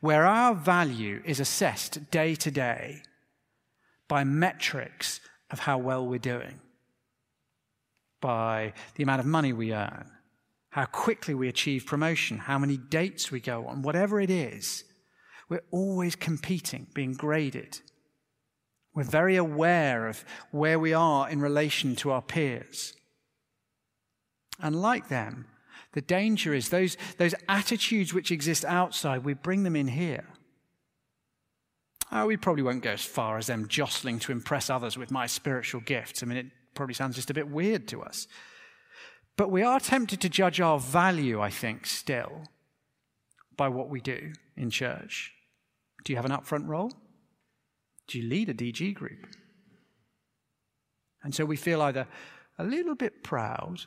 where 0.00 0.24
our 0.24 0.54
value 0.54 1.22
is 1.24 1.40
assessed 1.40 2.10
day 2.10 2.34
to 2.36 2.50
day 2.50 3.02
by 4.08 4.24
metrics 4.24 5.20
of 5.52 5.60
how 5.60 5.78
well 5.78 6.06
we're 6.06 6.18
doing 6.18 6.58
by 8.20 8.72
the 8.94 9.02
amount 9.02 9.20
of 9.20 9.26
money 9.26 9.52
we 9.52 9.74
earn, 9.74 10.10
how 10.70 10.86
quickly 10.86 11.34
we 11.34 11.48
achieve 11.48 11.84
promotion, 11.84 12.38
how 12.38 12.58
many 12.58 12.76
dates 12.76 13.30
we 13.30 13.40
go 13.40 13.66
on, 13.66 13.82
whatever 13.82 14.20
it 14.20 14.30
is, 14.30 14.84
we're 15.48 15.62
always 15.70 16.16
competing, 16.16 16.86
being 16.94 17.12
graded. 17.12 17.80
We're 18.94 19.04
very 19.04 19.36
aware 19.36 20.08
of 20.08 20.24
where 20.50 20.78
we 20.78 20.94
are 20.94 21.28
in 21.28 21.40
relation 21.40 21.94
to 21.96 22.10
our 22.10 22.22
peers. 22.22 22.94
And 24.60 24.80
like 24.80 25.08
them, 25.08 25.46
the 25.92 26.00
danger 26.00 26.54
is 26.54 26.70
those, 26.70 26.96
those 27.18 27.34
attitudes 27.48 28.14
which 28.14 28.30
exist 28.30 28.64
outside, 28.64 29.24
we 29.24 29.34
bring 29.34 29.62
them 29.62 29.76
in 29.76 29.88
here. 29.88 30.24
Oh, 32.14 32.26
we 32.26 32.36
probably 32.36 32.62
won't 32.62 32.82
go 32.82 32.90
as 32.90 33.04
far 33.04 33.38
as 33.38 33.46
them 33.46 33.66
jostling 33.68 34.18
to 34.20 34.32
impress 34.32 34.68
others 34.68 34.98
with 34.98 35.10
my 35.10 35.26
spiritual 35.26 35.80
gifts. 35.80 36.22
I 36.22 36.26
mean, 36.26 36.36
it 36.36 36.46
probably 36.74 36.94
sounds 36.94 37.16
just 37.16 37.30
a 37.30 37.34
bit 37.34 37.48
weird 37.48 37.88
to 37.88 38.02
us. 38.02 38.28
But 39.38 39.50
we 39.50 39.62
are 39.62 39.80
tempted 39.80 40.20
to 40.20 40.28
judge 40.28 40.60
our 40.60 40.78
value, 40.78 41.40
I 41.40 41.48
think, 41.48 41.86
still 41.86 42.42
by 43.56 43.68
what 43.68 43.88
we 43.88 44.02
do 44.02 44.34
in 44.58 44.68
church. 44.68 45.32
Do 46.04 46.12
you 46.12 46.16
have 46.16 46.26
an 46.26 46.32
upfront 46.32 46.68
role? 46.68 46.92
Do 48.08 48.18
you 48.18 48.28
lead 48.28 48.50
a 48.50 48.54
DG 48.54 48.92
group? 48.92 49.26
And 51.22 51.34
so 51.34 51.46
we 51.46 51.56
feel 51.56 51.80
either 51.80 52.06
a 52.58 52.64
little 52.64 52.94
bit 52.94 53.22
proud 53.22 53.86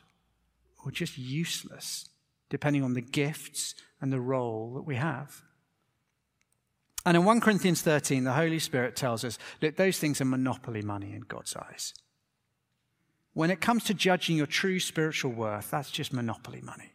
or 0.84 0.90
just 0.90 1.16
useless, 1.16 2.08
depending 2.48 2.82
on 2.82 2.94
the 2.94 3.00
gifts 3.00 3.76
and 4.00 4.12
the 4.12 4.20
role 4.20 4.74
that 4.74 4.82
we 4.82 4.96
have. 4.96 5.42
And 7.06 7.16
in 7.16 7.24
1 7.24 7.40
Corinthians 7.40 7.82
13, 7.82 8.24
the 8.24 8.32
Holy 8.32 8.58
Spirit 8.58 8.96
tells 8.96 9.24
us 9.24 9.38
that 9.60 9.76
those 9.76 9.98
things 9.98 10.20
are 10.20 10.24
monopoly 10.24 10.82
money 10.82 11.12
in 11.12 11.20
God's 11.20 11.54
eyes. 11.54 11.94
When 13.32 13.48
it 13.48 13.60
comes 13.60 13.84
to 13.84 13.94
judging 13.94 14.36
your 14.36 14.46
true 14.46 14.80
spiritual 14.80 15.30
worth, 15.30 15.70
that's 15.70 15.92
just 15.92 16.12
monopoly 16.12 16.60
money. 16.62 16.94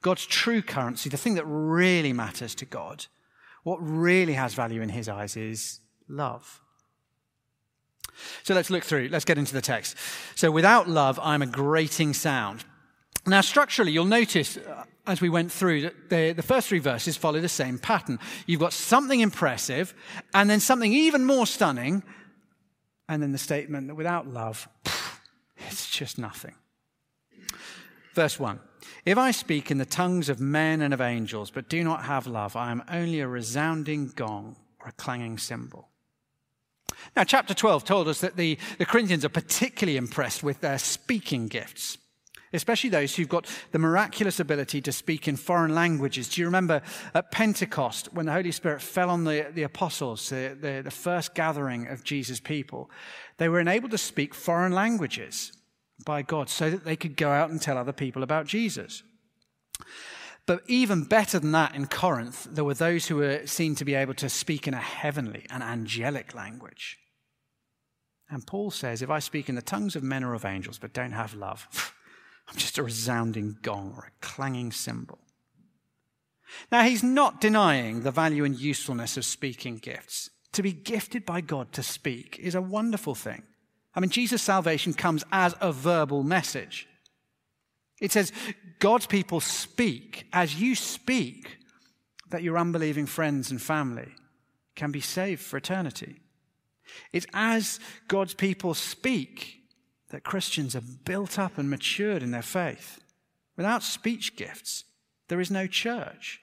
God's 0.00 0.26
true 0.26 0.62
currency, 0.62 1.10
the 1.10 1.16
thing 1.16 1.34
that 1.34 1.44
really 1.44 2.12
matters 2.12 2.54
to 2.54 2.64
God, 2.64 3.06
what 3.64 3.78
really 3.80 4.34
has 4.34 4.54
value 4.54 4.80
in 4.80 4.90
his 4.90 5.08
eyes 5.08 5.36
is 5.36 5.80
love. 6.08 6.60
So 8.44 8.54
let's 8.54 8.70
look 8.70 8.84
through. 8.84 9.08
Let's 9.10 9.24
get 9.24 9.38
into 9.38 9.54
the 9.54 9.60
text. 9.60 9.96
So 10.36 10.52
without 10.52 10.88
love, 10.88 11.18
I'm 11.20 11.42
a 11.42 11.46
grating 11.46 12.14
sound. 12.14 12.64
Now, 13.26 13.40
structurally, 13.40 13.90
you'll 13.90 14.04
notice 14.04 14.56
uh, 14.56 14.84
as 15.06 15.20
we 15.20 15.28
went 15.28 15.52
through 15.52 15.90
the, 16.08 16.32
the 16.32 16.42
first 16.42 16.68
three 16.68 16.78
verses 16.78 17.16
follow 17.16 17.40
the 17.40 17.48
same 17.48 17.78
pattern. 17.78 18.18
You've 18.46 18.60
got 18.60 18.72
something 18.72 19.20
impressive, 19.20 19.94
and 20.34 20.50
then 20.50 20.60
something 20.60 20.92
even 20.92 21.24
more 21.24 21.46
stunning, 21.46 22.02
and 23.08 23.22
then 23.22 23.32
the 23.32 23.38
statement 23.38 23.86
that 23.88 23.94
without 23.94 24.26
love, 24.26 24.68
it's 25.68 25.88
just 25.88 26.18
nothing. 26.18 26.54
Verse 28.14 28.40
1 28.40 28.58
If 29.04 29.18
I 29.18 29.30
speak 29.30 29.70
in 29.70 29.78
the 29.78 29.84
tongues 29.84 30.28
of 30.28 30.40
men 30.40 30.80
and 30.80 30.92
of 30.92 31.00
angels, 31.00 31.50
but 31.50 31.68
do 31.68 31.84
not 31.84 32.04
have 32.04 32.26
love, 32.26 32.56
I 32.56 32.70
am 32.70 32.82
only 32.90 33.20
a 33.20 33.28
resounding 33.28 34.08
gong 34.08 34.56
or 34.80 34.88
a 34.88 34.92
clanging 34.92 35.38
cymbal. 35.38 35.88
Now, 37.14 37.24
chapter 37.24 37.54
12 37.54 37.84
told 37.84 38.08
us 38.08 38.20
that 38.20 38.36
the, 38.36 38.58
the 38.78 38.86
Corinthians 38.86 39.24
are 39.24 39.30
particularly 39.30 39.96
impressed 39.96 40.42
with 40.42 40.60
their 40.60 40.78
speaking 40.78 41.48
gifts, 41.48 41.98
especially 42.56 42.90
those 42.90 43.14
who've 43.14 43.28
got 43.28 43.46
the 43.72 43.78
miraculous 43.78 44.40
ability 44.40 44.80
to 44.82 44.92
speak 44.92 45.28
in 45.28 45.36
foreign 45.36 45.74
languages. 45.74 46.28
Do 46.28 46.40
you 46.40 46.46
remember 46.46 46.82
at 47.14 47.30
Pentecost 47.30 48.12
when 48.12 48.26
the 48.26 48.32
Holy 48.32 48.52
Spirit 48.52 48.82
fell 48.82 49.10
on 49.10 49.24
the, 49.24 49.50
the 49.54 49.62
apostles, 49.62 50.28
the, 50.28 50.56
the, 50.60 50.82
the 50.82 50.90
first 50.90 51.34
gathering 51.34 51.86
of 51.86 52.02
Jesus' 52.02 52.40
people? 52.40 52.90
They 53.38 53.48
were 53.48 53.60
enabled 53.60 53.92
to 53.92 53.98
speak 53.98 54.34
foreign 54.34 54.72
languages 54.72 55.52
by 56.04 56.22
God 56.22 56.48
so 56.48 56.70
that 56.70 56.84
they 56.84 56.96
could 56.96 57.16
go 57.16 57.30
out 57.30 57.50
and 57.50 57.60
tell 57.60 57.78
other 57.78 57.92
people 57.92 58.22
about 58.22 58.46
Jesus. 58.46 59.02
But 60.46 60.62
even 60.68 61.02
better 61.04 61.40
than 61.40 61.52
that, 61.52 61.74
in 61.74 61.86
Corinth, 61.86 62.46
there 62.50 62.64
were 62.64 62.74
those 62.74 63.06
who 63.06 63.16
were 63.16 63.46
seen 63.46 63.74
to 63.76 63.84
be 63.84 63.94
able 63.94 64.14
to 64.14 64.28
speak 64.28 64.68
in 64.68 64.74
a 64.74 64.78
heavenly, 64.80 65.44
an 65.50 65.62
angelic 65.62 66.34
language. 66.34 66.98
And 68.30 68.46
Paul 68.46 68.70
says, 68.70 69.02
If 69.02 69.10
I 69.10 69.18
speak 69.18 69.48
in 69.48 69.56
the 69.56 69.62
tongues 69.62 69.96
of 69.96 70.02
men 70.02 70.24
or 70.24 70.34
of 70.34 70.44
angels, 70.44 70.78
but 70.78 70.92
don't 70.92 71.12
have 71.12 71.34
love, 71.34 71.94
I'm 72.48 72.56
just 72.56 72.78
a 72.78 72.82
resounding 72.82 73.58
gong 73.62 73.94
or 73.96 74.04
a 74.04 74.24
clanging 74.24 74.72
cymbal. 74.72 75.18
Now, 76.70 76.82
he's 76.82 77.02
not 77.02 77.40
denying 77.40 78.02
the 78.02 78.10
value 78.10 78.44
and 78.44 78.58
usefulness 78.58 79.16
of 79.16 79.24
speaking 79.24 79.76
gifts. 79.78 80.30
To 80.52 80.62
be 80.62 80.72
gifted 80.72 81.26
by 81.26 81.40
God 81.40 81.72
to 81.72 81.82
speak 81.82 82.38
is 82.38 82.54
a 82.54 82.62
wonderful 82.62 83.14
thing. 83.14 83.42
I 83.94 84.00
mean, 84.00 84.10
Jesus' 84.10 84.42
salvation 84.42 84.94
comes 84.94 85.24
as 85.32 85.54
a 85.60 85.72
verbal 85.72 86.22
message. 86.22 86.86
It 88.00 88.12
says, 88.12 88.32
God's 88.78 89.06
people 89.06 89.40
speak 89.40 90.26
as 90.32 90.60
you 90.60 90.74
speak, 90.74 91.58
that 92.30 92.42
your 92.42 92.58
unbelieving 92.58 93.06
friends 93.06 93.50
and 93.50 93.60
family 93.60 94.08
can 94.74 94.92
be 94.92 95.00
saved 95.00 95.40
for 95.40 95.56
eternity. 95.56 96.20
It's 97.12 97.26
as 97.32 97.80
God's 98.08 98.34
people 98.34 98.74
speak 98.74 99.55
that 100.10 100.24
Christians 100.24 100.76
are 100.76 100.82
built 101.04 101.38
up 101.38 101.58
and 101.58 101.68
matured 101.68 102.22
in 102.22 102.30
their 102.30 102.42
faith. 102.42 103.00
Without 103.56 103.82
speech 103.82 104.36
gifts, 104.36 104.84
there 105.28 105.40
is 105.40 105.50
no 105.50 105.66
church 105.66 106.40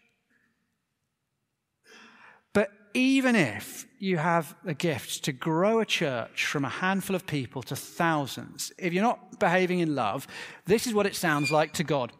But 2.53 2.70
even 2.93 3.36
if 3.36 3.88
you 3.98 4.17
have 4.17 4.55
a 4.65 4.75
gift 4.75 5.24
to 5.24 5.32
grow 5.32 5.79
a 5.79 5.86
church 5.86 6.46
from 6.46 6.63
a 6.63 6.70
handful 6.70 7.15
of 7.15 7.25
people 7.25 7.63
to 7.63 7.75
thousands, 7.75 8.72
if 8.77 8.93
you're 8.93 9.03
not 9.03 9.39
behaving 9.39 9.79
in 9.79 9.96
love, 9.96 10.27
this 10.65 10.86
is 10.86 10.93
what 10.93 11.08
it 11.08 11.15
sounds 11.15 11.51
like 11.51 11.74
to 11.74 11.84
God. 11.84 12.12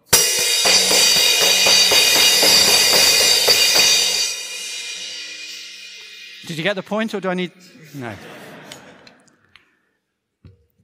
Did 6.48 6.58
you 6.58 6.64
get 6.64 6.76
the 6.76 6.84
point, 6.84 7.14
or 7.14 7.22
do 7.22 7.30
I 7.30 7.36
need. 7.36 7.52
No. 7.94 8.14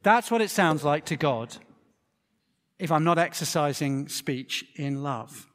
That's 0.03 0.31
what 0.31 0.41
it 0.41 0.49
sounds 0.49 0.83
like 0.83 1.05
to 1.05 1.15
God 1.15 1.55
if 2.77 2.91
I'm 2.91 3.03
not 3.03 3.17
exercising 3.17 4.07
speech 4.07 4.65
in 4.75 5.03
love. 5.03 5.47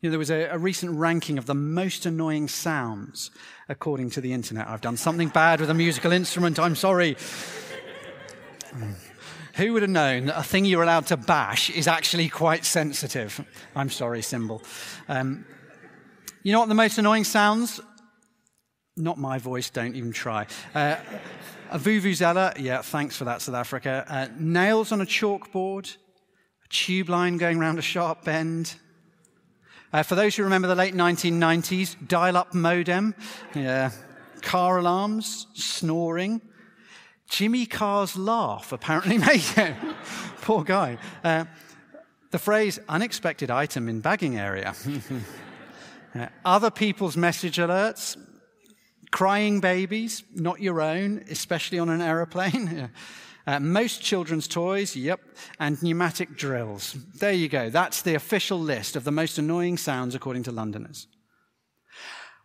You 0.00 0.08
know, 0.08 0.12
there 0.12 0.18
was 0.18 0.30
a, 0.30 0.44
a, 0.50 0.58
recent 0.58 0.98
ranking 0.98 1.38
of 1.38 1.46
the 1.46 1.54
most 1.54 2.04
annoying 2.04 2.48
sounds 2.48 3.30
according 3.68 4.10
to 4.10 4.20
the 4.20 4.34
internet. 4.34 4.68
I've 4.68 4.82
done 4.82 4.98
something 4.98 5.28
bad 5.28 5.60
with 5.60 5.70
a 5.70 5.74
musical 5.74 6.12
instrument. 6.12 6.58
I'm 6.58 6.76
sorry. 6.76 7.16
Who 9.54 9.72
would 9.72 9.80
have 9.82 9.90
known 9.90 10.26
that 10.26 10.38
a 10.38 10.42
thing 10.42 10.66
you're 10.66 10.82
allowed 10.82 11.06
to 11.06 11.16
bash 11.16 11.70
is 11.70 11.88
actually 11.88 12.28
quite 12.28 12.66
sensitive? 12.66 13.42
I'm 13.74 13.88
sorry, 13.88 14.20
cymbal. 14.20 14.62
Um, 15.08 15.46
you 16.42 16.52
know 16.52 16.60
what 16.60 16.68
the 16.68 16.74
most 16.74 16.98
annoying 16.98 17.24
sounds? 17.24 17.80
Not 18.96 19.18
my 19.18 19.38
voice, 19.38 19.70
don't 19.70 19.94
even 19.94 20.12
try. 20.12 20.46
Uh, 20.74 20.96
a 21.70 21.78
vuvuzela, 21.78 22.58
yeah, 22.58 22.82
thanks 22.82 23.16
for 23.16 23.24
that, 23.24 23.42
South 23.42 23.54
Africa. 23.54 24.04
Uh, 24.08 24.28
nails 24.38 24.92
on 24.92 25.00
a 25.00 25.06
chalkboard, 25.06 25.96
a 26.64 26.68
tube 26.68 27.08
line 27.08 27.36
going 27.36 27.58
round 27.58 27.78
a 27.78 27.82
sharp 27.82 28.24
bend, 28.24 28.76
uh, 29.92 30.02
for 30.02 30.14
those 30.14 30.36
who 30.36 30.42
remember 30.42 30.68
the 30.68 30.74
late 30.74 30.94
1990s, 30.94 31.96
dial 32.06 32.36
up 32.36 32.52
modem, 32.52 33.14
yeah, 33.54 33.90
car 34.42 34.78
alarms, 34.78 35.46
snoring. 35.54 36.40
Jimmy 37.30 37.66
Carr's 37.66 38.16
laugh 38.16 38.72
apparently 38.72 39.18
made 39.30 39.40
him. 39.40 39.76
Poor 40.42 40.64
guy. 40.64 40.98
Uh, 41.22 41.44
the 42.30 42.38
phrase 42.38 42.78
unexpected 42.88 43.50
item 43.50 43.88
in 43.88 44.00
bagging 44.00 44.38
area. 44.38 44.74
uh, 46.14 46.26
other 46.44 46.70
people's 46.70 47.16
message 47.16 47.56
alerts. 47.56 48.18
Crying 49.10 49.60
babies, 49.60 50.24
not 50.34 50.60
your 50.60 50.80
own, 50.80 51.24
especially 51.30 51.78
on 51.78 51.88
an 51.88 52.00
aeroplane. 52.00 52.90
Uh, 53.48 53.60
most 53.60 54.02
children's 54.02 54.48
toys, 54.48 54.96
yep, 54.96 55.20
and 55.60 55.80
pneumatic 55.80 56.36
drills. 56.36 56.96
There 57.20 57.30
you 57.32 57.48
go. 57.48 57.70
That's 57.70 58.02
the 58.02 58.16
official 58.16 58.58
list 58.58 58.96
of 58.96 59.04
the 59.04 59.12
most 59.12 59.38
annoying 59.38 59.76
sounds 59.76 60.16
according 60.16 60.42
to 60.44 60.50
Londoners. 60.50 61.06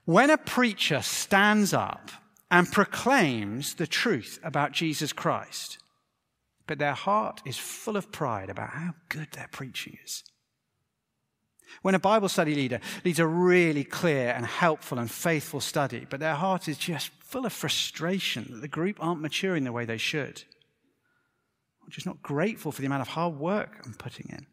When 0.05 0.29
a 0.29 0.37
preacher 0.37 1.01
stands 1.01 1.73
up 1.73 2.11
and 2.51 2.71
proclaims 2.71 3.73
the 3.73 3.87
truth 3.87 4.39
about 4.43 4.73
Jesus 4.73 5.11
Christ, 5.11 5.79
but 6.67 6.77
their 6.77 6.93
heart 6.93 7.41
is 7.45 7.57
full 7.57 7.97
of 7.97 8.11
pride 8.11 8.51
about 8.51 8.69
how 8.69 8.93
good 9.09 9.31
their 9.31 9.49
preaching 9.51 9.97
is. 10.03 10.23
When 11.81 11.95
a 11.95 11.99
Bible 11.99 12.29
study 12.29 12.55
leader 12.55 12.79
leads 13.03 13.19
a 13.19 13.27
really 13.27 13.83
clear 13.83 14.31
and 14.31 14.45
helpful 14.45 14.99
and 14.99 15.09
faithful 15.09 15.61
study, 15.61 16.05
but 16.09 16.19
their 16.19 16.35
heart 16.35 16.67
is 16.67 16.77
just 16.77 17.09
full 17.19 17.45
of 17.45 17.53
frustration 17.53 18.47
that 18.51 18.61
the 18.61 18.67
group 18.67 18.97
aren't 18.99 19.21
maturing 19.21 19.63
the 19.63 19.71
way 19.71 19.85
they 19.85 19.97
should 19.97 20.43
or 21.81 21.89
just 21.89 22.05
not 22.05 22.21
grateful 22.21 22.71
for 22.71 22.81
the 22.81 22.87
amount 22.87 23.01
of 23.01 23.09
hard 23.09 23.37
work 23.37 23.81
I'm 23.85 23.93
putting 23.93 24.27
in. 24.29 24.45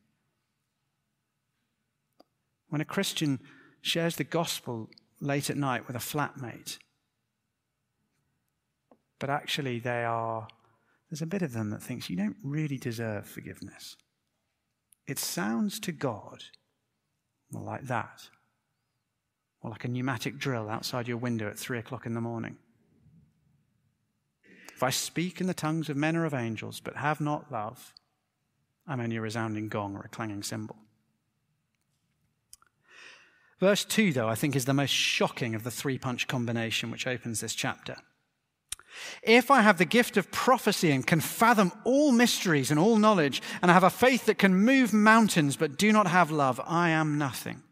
When 2.69 2.81
a 2.81 2.87
Christian 2.87 3.41
shares 3.81 4.17
the 4.17 4.25
gospel 4.25 4.91
late 5.21 5.51
at 5.51 5.57
night 5.57 5.87
with 5.87 5.97
a 5.97 6.01
flatmate, 6.01 6.79
but 9.19 9.31
actually 9.31 9.79
they 9.81 10.05
are, 10.05 10.49
there's 11.11 11.23
a 11.23 11.27
bit 11.27 11.43
of 11.43 11.53
them 11.53 11.71
that 11.71 11.83
thinks 11.83 12.09
you 12.09 12.17
don't 12.17 12.37
really 12.43 12.79
deserve 12.79 13.27
forgiveness. 13.27 13.97
it 15.07 15.19
sounds 15.19 15.81
to 15.81 15.91
God 15.91 16.45
more 17.51 17.65
like 17.65 17.87
that, 17.87 18.29
or 19.63 19.71
like 19.71 19.85
a 19.85 19.89
pneumatic 19.89 20.39
drill 20.39 20.69
outside 20.69 21.09
your 21.09 21.17
window 21.17 21.49
at 21.49 21.59
three 21.59 21.79
o'clock 21.79 22.07
in 22.07 22.15
the 22.15 22.21
morning. 22.21 22.57
If 24.75 24.83
I 24.83 24.91
speak 24.91 25.41
in 25.41 25.47
the 25.47 25.55
tongues 25.55 25.89
of 25.89 25.97
men 25.97 26.17
or 26.17 26.25
of 26.25 26.35
angels, 26.35 26.81
but 26.81 26.97
have 26.97 27.21
not 27.21 27.51
love, 27.51 27.95
I'm 28.87 29.01
only 29.01 29.17
a 29.17 29.21
resounding 29.21 29.69
gong 29.69 29.97
or 29.97 30.03
a 30.03 30.09
clanging 30.09 30.43
cymbal. 30.43 30.77
Verse 33.61 33.85
2, 33.85 34.13
though, 34.13 34.29
I 34.29 34.37
think 34.37 34.55
is 34.55 34.67
the 34.67 34.73
most 34.73 34.93
shocking 34.93 35.55
of 35.55 35.65
the 35.65 35.71
three 35.71 35.99
punch 35.99 36.29
combination 36.29 36.91
which 36.91 37.07
opens 37.07 37.41
this 37.41 37.55
chapter. 37.55 37.97
If 39.23 39.51
I 39.51 39.63
have 39.63 39.79
the 39.79 39.85
gift 39.85 40.17
of 40.17 40.31
prophecy 40.31 40.91
and 40.91 41.07
can 41.07 41.21
fathom 41.21 41.73
all 41.85 42.13
mysteries 42.13 42.71
and 42.71 42.79
all 42.79 42.97
knowledge, 42.97 43.43
and 43.63 43.71
I 43.71 43.75
have 43.75 43.85
a 43.85 43.91
faith 43.91 44.27
that 44.27 44.39
can 44.39 44.55
move 44.55 44.93
mountains 44.93 45.57
but 45.57 45.79
do 45.79 45.93
not 45.93 46.07
have 46.07 46.31
love, 46.31 46.61
I 46.67 46.91
am 46.91 47.19
nothing. 47.19 47.63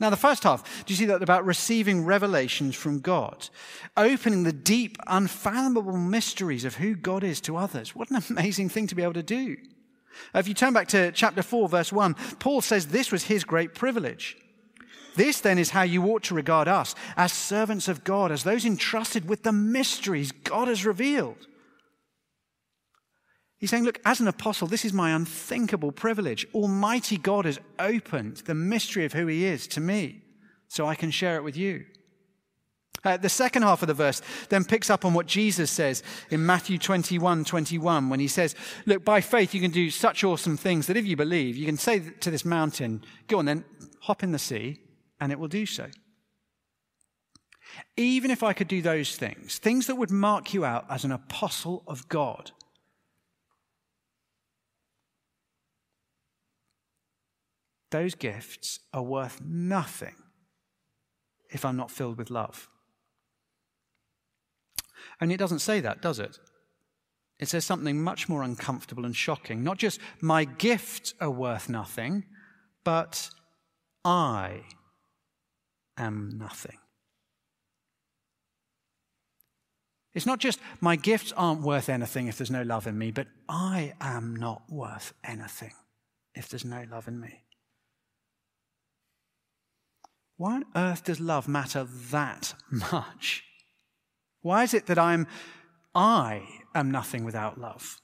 Now, 0.00 0.10
the 0.10 0.16
first 0.16 0.44
half, 0.44 0.84
do 0.84 0.92
you 0.92 0.96
see 0.96 1.06
that 1.06 1.22
about 1.22 1.44
receiving 1.44 2.04
revelations 2.04 2.76
from 2.76 3.00
God? 3.00 3.48
Opening 3.96 4.44
the 4.44 4.52
deep, 4.52 4.96
unfathomable 5.08 5.96
mysteries 5.96 6.64
of 6.64 6.76
who 6.76 6.94
God 6.94 7.24
is 7.24 7.40
to 7.42 7.56
others. 7.56 7.96
What 7.96 8.10
an 8.10 8.22
amazing 8.30 8.68
thing 8.68 8.86
to 8.88 8.94
be 8.94 9.02
able 9.02 9.14
to 9.14 9.24
do. 9.24 9.56
If 10.34 10.46
you 10.46 10.54
turn 10.54 10.72
back 10.72 10.88
to 10.88 11.10
chapter 11.12 11.42
4, 11.42 11.68
verse 11.68 11.92
1, 11.92 12.14
Paul 12.38 12.60
says 12.60 12.86
this 12.86 13.10
was 13.10 13.24
his 13.24 13.44
great 13.44 13.74
privilege. 13.74 14.36
This 15.18 15.40
then 15.40 15.58
is 15.58 15.70
how 15.70 15.82
you 15.82 16.04
ought 16.04 16.22
to 16.24 16.34
regard 16.34 16.68
us 16.68 16.94
as 17.16 17.32
servants 17.32 17.88
of 17.88 18.04
God, 18.04 18.30
as 18.30 18.44
those 18.44 18.64
entrusted 18.64 19.28
with 19.28 19.42
the 19.42 19.50
mysteries 19.50 20.30
God 20.30 20.68
has 20.68 20.86
revealed. 20.86 21.48
He's 23.58 23.68
saying, 23.68 23.82
Look, 23.82 24.00
as 24.04 24.20
an 24.20 24.28
apostle, 24.28 24.68
this 24.68 24.84
is 24.84 24.92
my 24.92 25.10
unthinkable 25.10 25.90
privilege. 25.90 26.46
Almighty 26.54 27.16
God 27.16 27.46
has 27.46 27.58
opened 27.80 28.36
the 28.46 28.54
mystery 28.54 29.04
of 29.04 29.12
who 29.12 29.26
He 29.26 29.44
is 29.44 29.66
to 29.68 29.80
me, 29.80 30.22
so 30.68 30.86
I 30.86 30.94
can 30.94 31.10
share 31.10 31.34
it 31.34 31.42
with 31.42 31.56
you. 31.56 31.84
Uh, 33.04 33.16
the 33.16 33.28
second 33.28 33.62
half 33.62 33.82
of 33.82 33.88
the 33.88 33.94
verse 33.94 34.22
then 34.50 34.64
picks 34.64 34.88
up 34.88 35.04
on 35.04 35.14
what 35.14 35.26
Jesus 35.26 35.68
says 35.68 36.04
in 36.30 36.46
Matthew 36.46 36.78
21 36.78 37.44
21, 37.44 38.08
when 38.08 38.20
he 38.20 38.28
says, 38.28 38.54
Look, 38.86 39.04
by 39.04 39.20
faith 39.20 39.52
you 39.52 39.60
can 39.60 39.72
do 39.72 39.90
such 39.90 40.22
awesome 40.22 40.56
things 40.56 40.86
that 40.86 40.96
if 40.96 41.06
you 41.06 41.16
believe, 41.16 41.56
you 41.56 41.66
can 41.66 41.76
say 41.76 41.98
to 42.20 42.30
this 42.30 42.44
mountain, 42.44 43.02
Go 43.26 43.40
on 43.40 43.46
then, 43.46 43.64
hop 44.02 44.22
in 44.22 44.30
the 44.30 44.38
sea, 44.38 44.78
and 45.20 45.32
it 45.32 45.38
will 45.38 45.48
do 45.48 45.66
so. 45.66 45.86
Even 47.96 48.30
if 48.30 48.42
I 48.42 48.52
could 48.52 48.68
do 48.68 48.80
those 48.80 49.16
things, 49.16 49.58
things 49.58 49.86
that 49.86 49.96
would 49.96 50.10
mark 50.10 50.54
you 50.54 50.64
out 50.64 50.86
as 50.88 51.04
an 51.04 51.12
apostle 51.12 51.82
of 51.86 52.08
God, 52.08 52.52
those 57.90 58.14
gifts 58.14 58.80
are 58.92 59.02
worth 59.02 59.40
nothing 59.44 60.14
if 61.50 61.64
I'm 61.64 61.76
not 61.76 61.90
filled 61.90 62.18
with 62.18 62.30
love. 62.30 62.68
And 65.20 65.32
it 65.32 65.36
doesn't 65.36 65.60
say 65.60 65.80
that, 65.80 66.02
does 66.02 66.18
it? 66.18 66.38
It 67.38 67.48
says 67.48 67.64
something 67.64 68.02
much 68.02 68.28
more 68.28 68.42
uncomfortable 68.42 69.04
and 69.04 69.14
shocking. 69.14 69.62
Not 69.62 69.78
just 69.78 70.00
my 70.20 70.44
gifts 70.44 71.14
are 71.20 71.30
worth 71.30 71.68
nothing, 71.68 72.24
but 72.84 73.30
I 74.04 74.62
am 75.98 76.30
nothing. 76.36 76.78
It's 80.14 80.26
not 80.26 80.40
just 80.40 80.58
my 80.80 80.96
gifts 80.96 81.32
aren't 81.36 81.62
worth 81.62 81.88
anything 81.88 82.26
if 82.26 82.38
there's 82.38 82.50
no 82.50 82.62
love 82.62 82.86
in 82.86 82.98
me, 82.98 83.10
but 83.10 83.28
I 83.48 83.94
am 84.00 84.34
not 84.34 84.62
worth 84.68 85.12
anything 85.22 85.72
if 86.34 86.48
there's 86.48 86.64
no 86.64 86.84
love 86.90 87.08
in 87.08 87.20
me. 87.20 87.44
Why 90.36 90.54
on 90.54 90.64
earth 90.74 91.04
does 91.04 91.20
love 91.20 91.48
matter 91.48 91.84
that 92.10 92.54
much? 92.70 93.44
Why 94.40 94.62
is 94.62 94.72
it 94.72 94.86
that 94.86 94.98
I'm, 94.98 95.26
I 95.94 96.42
am 96.74 96.90
nothing 96.90 97.24
without 97.24 97.58
love? 97.58 98.00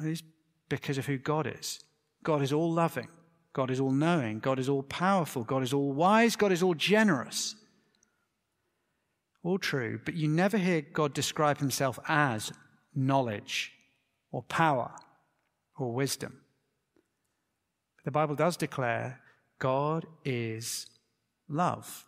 It 0.00 0.06
is 0.06 0.22
because 0.68 0.98
of 0.98 1.06
who 1.06 1.18
God 1.18 1.46
is. 1.46 1.80
God 2.22 2.42
is 2.42 2.52
all 2.52 2.72
loving. 2.72 3.08
God 3.52 3.70
is 3.70 3.80
all 3.80 3.90
knowing. 3.90 4.40
God 4.40 4.58
is 4.58 4.68
all 4.68 4.82
powerful. 4.82 5.44
God 5.44 5.62
is 5.62 5.72
all 5.72 5.92
wise. 5.92 6.36
God 6.36 6.52
is 6.52 6.62
all 6.62 6.74
generous. 6.74 7.54
All 9.42 9.58
true, 9.58 10.00
but 10.04 10.14
you 10.14 10.28
never 10.28 10.58
hear 10.58 10.82
God 10.82 11.14
describe 11.14 11.58
himself 11.58 11.98
as 12.08 12.52
knowledge 12.94 13.72
or 14.32 14.42
power 14.42 14.90
or 15.78 15.92
wisdom. 15.92 16.40
The 18.04 18.10
Bible 18.10 18.34
does 18.34 18.56
declare 18.56 19.20
God 19.58 20.06
is 20.24 20.86
love. 21.48 22.04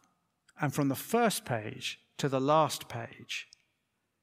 And 0.61 0.75
from 0.75 0.89
the 0.89 0.95
first 0.95 1.45
page 1.45 1.99
to 2.19 2.29
the 2.29 2.41
last 2.41 2.89
page, 2.89 3.49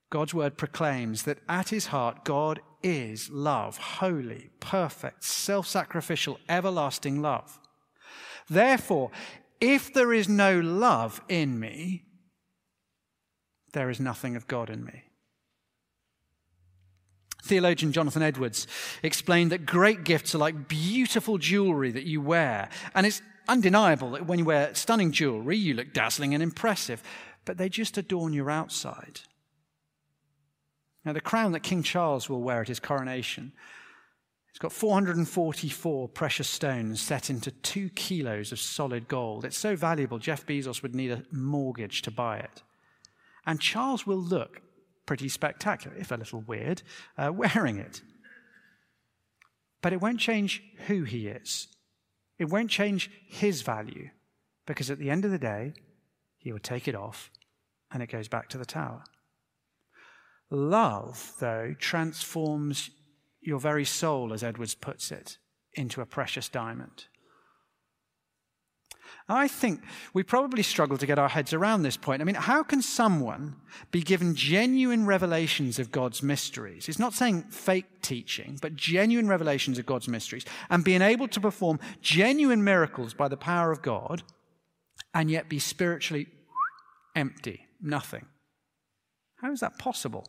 God's 0.09 0.33
word 0.33 0.57
proclaims 0.57 1.23
that 1.23 1.39
at 1.49 1.69
his 1.69 1.87
heart, 1.87 2.23
God 2.23 2.59
is 2.87 3.29
love, 3.29 3.77
holy, 3.77 4.49
perfect, 4.61 5.21
self 5.21 5.67
sacrificial, 5.67 6.39
everlasting 6.47 7.21
love. 7.21 7.59
Therefore, 8.49 9.11
if 9.59 9.93
there 9.93 10.13
is 10.13 10.29
no 10.29 10.57
love 10.57 11.21
in 11.27 11.59
me, 11.59 12.05
there 13.73 13.89
is 13.89 13.99
nothing 13.99 14.37
of 14.37 14.47
God 14.47 14.69
in 14.69 14.85
me. 14.85 15.03
Theologian 17.43 17.91
Jonathan 17.91 18.21
Edwards 18.21 18.67
explained 19.03 19.51
that 19.51 19.65
great 19.65 20.05
gifts 20.05 20.33
are 20.33 20.39
like 20.39 20.69
beautiful 20.69 21.37
jewelry 21.37 21.91
that 21.91 22.05
you 22.05 22.21
wear. 22.21 22.69
And 22.95 23.05
it's 23.05 23.21
undeniable 23.49 24.11
that 24.11 24.27
when 24.27 24.39
you 24.39 24.45
wear 24.45 24.73
stunning 24.75 25.11
jewelry, 25.11 25.57
you 25.57 25.73
look 25.73 25.93
dazzling 25.93 26.33
and 26.33 26.41
impressive, 26.41 27.03
but 27.43 27.57
they 27.57 27.67
just 27.67 27.97
adorn 27.97 28.31
your 28.31 28.49
outside. 28.49 29.21
Now, 31.07 31.13
the 31.13 31.21
crown 31.21 31.53
that 31.53 31.61
King 31.61 31.83
Charles 31.83 32.29
will 32.29 32.41
wear 32.41 32.59
at 32.59 32.67
his 32.67 32.81
coronation, 32.81 33.53
it's 34.49 34.59
got 34.59 34.73
444 34.73 36.09
precious 36.09 36.49
stones 36.49 36.99
set 36.99 37.29
into 37.29 37.49
two 37.49 37.87
kilos 37.91 38.51
of 38.51 38.59
solid 38.59 39.07
gold. 39.07 39.45
It's 39.45 39.57
so 39.57 39.77
valuable, 39.77 40.19
Jeff 40.19 40.45
Bezos 40.45 40.83
would 40.83 40.93
need 40.93 41.11
a 41.11 41.23
mortgage 41.31 42.01
to 42.01 42.11
buy 42.11 42.39
it. 42.39 42.61
And 43.45 43.61
Charles 43.61 44.05
will 44.05 44.17
look 44.17 44.61
pretty 45.05 45.29
spectacular, 45.29 45.95
if 45.95 46.11
a 46.11 46.15
little 46.15 46.41
weird, 46.41 46.81
uh, 47.17 47.31
wearing 47.33 47.77
it. 47.77 48.01
But 49.81 49.93
it 49.93 50.01
won't 50.01 50.19
change 50.19 50.61
who 50.87 51.03
he 51.03 51.29
is. 51.29 51.69
It 52.37 52.49
won't 52.49 52.69
change 52.69 53.09
his 53.29 53.61
value, 53.61 54.09
because 54.65 54.91
at 54.91 54.99
the 54.99 55.09
end 55.09 55.23
of 55.23 55.31
the 55.31 55.39
day, 55.39 55.71
he 56.37 56.51
will 56.51 56.59
take 56.59 56.85
it 56.85 56.95
off 56.95 57.31
and 57.93 58.03
it 58.03 58.11
goes 58.11 58.27
back 58.27 58.49
to 58.49 58.57
the 58.57 58.65
tower. 58.65 59.03
Love, 60.49 61.33
though, 61.39 61.75
transforms 61.77 62.89
your 63.41 63.59
very 63.59 63.85
soul, 63.85 64.33
as 64.33 64.43
Edwards 64.43 64.75
puts 64.75 65.11
it, 65.11 65.37
into 65.73 66.01
a 66.01 66.05
precious 66.05 66.49
diamond. 66.49 67.05
I 69.29 69.49
think 69.49 69.81
we 70.13 70.23
probably 70.23 70.63
struggle 70.63 70.97
to 70.97 71.05
get 71.05 71.19
our 71.19 71.27
heads 71.27 71.53
around 71.53 71.83
this 71.83 71.97
point. 71.97 72.21
I 72.21 72.25
mean, 72.25 72.35
how 72.35 72.63
can 72.63 72.81
someone 72.81 73.57
be 73.91 74.01
given 74.01 74.35
genuine 74.35 75.05
revelations 75.05 75.79
of 75.79 75.91
God's 75.91 76.23
mysteries? 76.23 76.87
It's 76.87 76.99
not 76.99 77.13
saying 77.13 77.43
fake 77.49 78.01
teaching, 78.01 78.57
but 78.61 78.77
genuine 78.77 79.27
revelations 79.27 79.79
of 79.79 79.85
God's 79.85 80.07
mysteries, 80.07 80.45
and 80.69 80.83
being 80.83 81.01
able 81.01 81.27
to 81.27 81.41
perform 81.41 81.79
genuine 82.01 82.63
miracles 82.63 83.13
by 83.13 83.27
the 83.27 83.37
power 83.37 83.71
of 83.71 83.81
God, 83.81 84.23
and 85.13 85.29
yet 85.29 85.49
be 85.49 85.59
spiritually 85.59 86.27
empty, 87.15 87.67
nothing. 87.81 88.25
How 89.41 89.51
is 89.51 89.59
that 89.59 89.77
possible? 89.77 90.25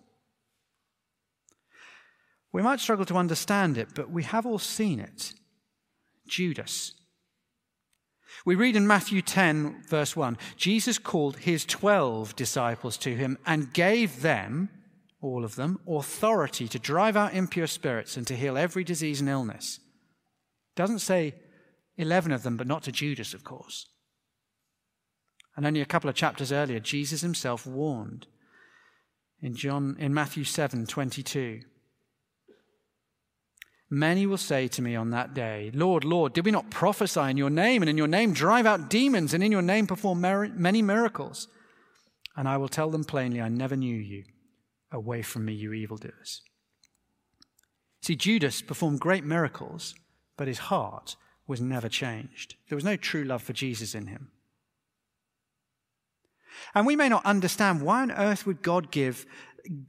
We 2.53 2.63
might 2.63 2.81
struggle 2.81 3.05
to 3.07 3.17
understand 3.17 3.77
it, 3.79 3.89
but 3.95 4.11
we 4.11 4.23
have 4.25 4.47
all 4.47 4.59
seen 4.59 5.01
it. 5.01 5.33
Judas 6.27 6.95
we 8.45 8.55
read 8.55 8.77
in 8.77 8.87
Matthew 8.87 9.23
10, 9.23 9.85
verse 9.89 10.17
1 10.17 10.39
Jesus 10.57 10.99
called 10.99 11.39
his 11.39 11.65
12 11.65 12.37
disciples 12.37 12.97
to 12.99 13.15
him 13.15 13.39
and 13.47 13.73
gave 13.73 14.23
them, 14.23 14.71
all 15.21 15.45
of 15.45 15.57
them, 15.57 15.81
authority 15.89 16.69
to 16.69 16.79
drive 16.79 17.17
out 17.17 17.35
impure 17.35 17.67
spirits 17.67 18.17
and 18.17 18.27
to 18.27 18.37
heal 18.37 18.57
every 18.57 18.85
disease 18.85 19.21
and 19.21 19.29
illness. 19.29 19.81
Doesn't 20.77 21.01
say 21.01 21.35
11 21.97 22.31
of 22.33 22.45
them, 22.45 22.57
but 22.57 22.69
not 22.69 22.85
to 22.85 22.93
Judas, 22.93 23.35
of 23.35 23.43
course. 23.43 23.87
And 25.57 25.67
only 25.67 25.81
a 25.81 25.87
couple 25.87 26.09
of 26.09 26.15
chapters 26.15 26.53
earlier, 26.53 26.79
Jesus 26.79 27.21
himself 27.21 27.67
warned 27.67 28.29
in 29.43 29.57
John 29.57 29.97
in 29.99 30.15
Matthew 30.15 30.45
7, 30.45 30.87
22. 30.87 31.63
Many 33.91 34.27
will 34.27 34.37
say 34.37 34.69
to 34.69 34.83
me 34.83 34.95
on 34.95 35.11
that 35.11 35.33
day, 35.33 35.71
Lord, 35.73 36.05
Lord, 36.05 36.35
did 36.35 36.45
we 36.45 36.51
not 36.51 36.71
prophesy 36.71 37.21
in 37.21 37.39
your 37.39 37.49
name, 37.49 37.83
and 37.83 37.89
in 37.89 37.97
your 37.97 38.07
name 38.07 38.35
drive 38.35 38.67
out 38.67 38.91
demons, 38.91 39.33
and 39.33 39.43
in 39.43 39.51
your 39.51 39.63
name 39.63 39.87
perform 39.87 40.21
many 40.21 40.83
miracles? 40.83 41.49
And 42.37 42.47
I 42.47 42.59
will 42.59 42.69
tell 42.69 42.91
them 42.91 43.05
plainly, 43.05 43.41
I 43.41 43.49
never 43.49 43.77
knew 43.77 43.97
you. 43.97 44.25
Away 44.93 45.23
from 45.23 45.45
me, 45.45 45.53
you 45.55 45.73
evildoers. 45.73 46.43
See, 48.03 48.17
Judas 48.17 48.63
performed 48.63 49.01
great 49.01 49.25
miracles, 49.25 49.95
but 50.37 50.49
his 50.49 50.59
heart 50.59 51.17
was 51.47 51.61
never 51.61 51.89
changed. 51.89 52.55
There 52.69 52.77
was 52.77 52.85
no 52.85 52.97
true 52.97 53.25
love 53.25 53.43
for 53.43 53.53
Jesus 53.53 53.95
in 53.95 54.07
him. 54.07 54.31
And 56.75 56.87
we 56.87 56.97
may 56.97 57.09
not 57.09 57.25
understand 57.25 57.83
why 57.83 58.03
on 58.03 58.13
earth 58.13 58.47
would 58.47 58.63
God 58.63 58.91
give 58.91 59.27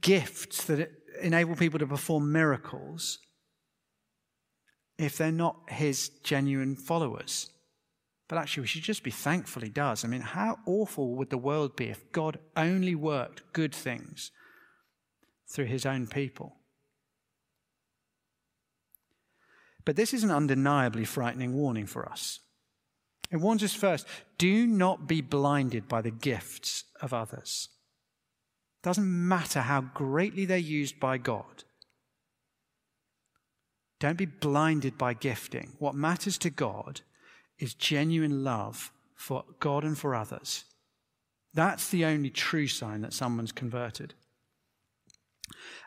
gifts 0.00 0.64
that 0.64 0.90
enable 1.22 1.56
people 1.56 1.78
to 1.78 1.86
perform 1.86 2.32
miracles 2.32 3.18
if 5.00 5.16
they're 5.16 5.32
not 5.32 5.56
his 5.68 6.10
genuine 6.22 6.76
followers. 6.76 7.48
But 8.28 8.38
actually, 8.38 8.62
we 8.62 8.66
should 8.66 8.82
just 8.82 9.02
be 9.02 9.10
thankful 9.10 9.62
he 9.62 9.70
does. 9.70 10.04
I 10.04 10.08
mean, 10.08 10.20
how 10.20 10.58
awful 10.66 11.16
would 11.16 11.30
the 11.30 11.38
world 11.38 11.74
be 11.74 11.86
if 11.86 12.12
God 12.12 12.38
only 12.56 12.94
worked 12.94 13.42
good 13.52 13.74
things 13.74 14.30
through 15.48 15.64
his 15.64 15.86
own 15.86 16.06
people? 16.06 16.56
But 19.86 19.96
this 19.96 20.12
is 20.12 20.22
an 20.22 20.30
undeniably 20.30 21.06
frightening 21.06 21.54
warning 21.54 21.86
for 21.86 22.06
us. 22.06 22.40
It 23.32 23.38
warns 23.38 23.62
us 23.64 23.74
first 23.74 24.06
do 24.36 24.66
not 24.66 25.08
be 25.08 25.22
blinded 25.22 25.88
by 25.88 26.02
the 26.02 26.10
gifts 26.10 26.84
of 27.00 27.14
others. 27.14 27.68
It 28.82 28.86
doesn't 28.86 29.28
matter 29.28 29.60
how 29.60 29.80
greatly 29.80 30.44
they're 30.44 30.58
used 30.58 31.00
by 31.00 31.16
God. 31.16 31.64
Don't 34.00 34.16
be 34.16 34.26
blinded 34.26 34.98
by 34.98 35.14
gifting. 35.14 35.74
What 35.78 35.94
matters 35.94 36.38
to 36.38 36.50
God 36.50 37.02
is 37.58 37.74
genuine 37.74 38.42
love 38.42 38.90
for 39.14 39.44
God 39.60 39.84
and 39.84 39.96
for 39.96 40.14
others. 40.14 40.64
That's 41.52 41.88
the 41.88 42.06
only 42.06 42.30
true 42.30 42.66
sign 42.66 43.02
that 43.02 43.12
someone's 43.12 43.52
converted. 43.52 44.14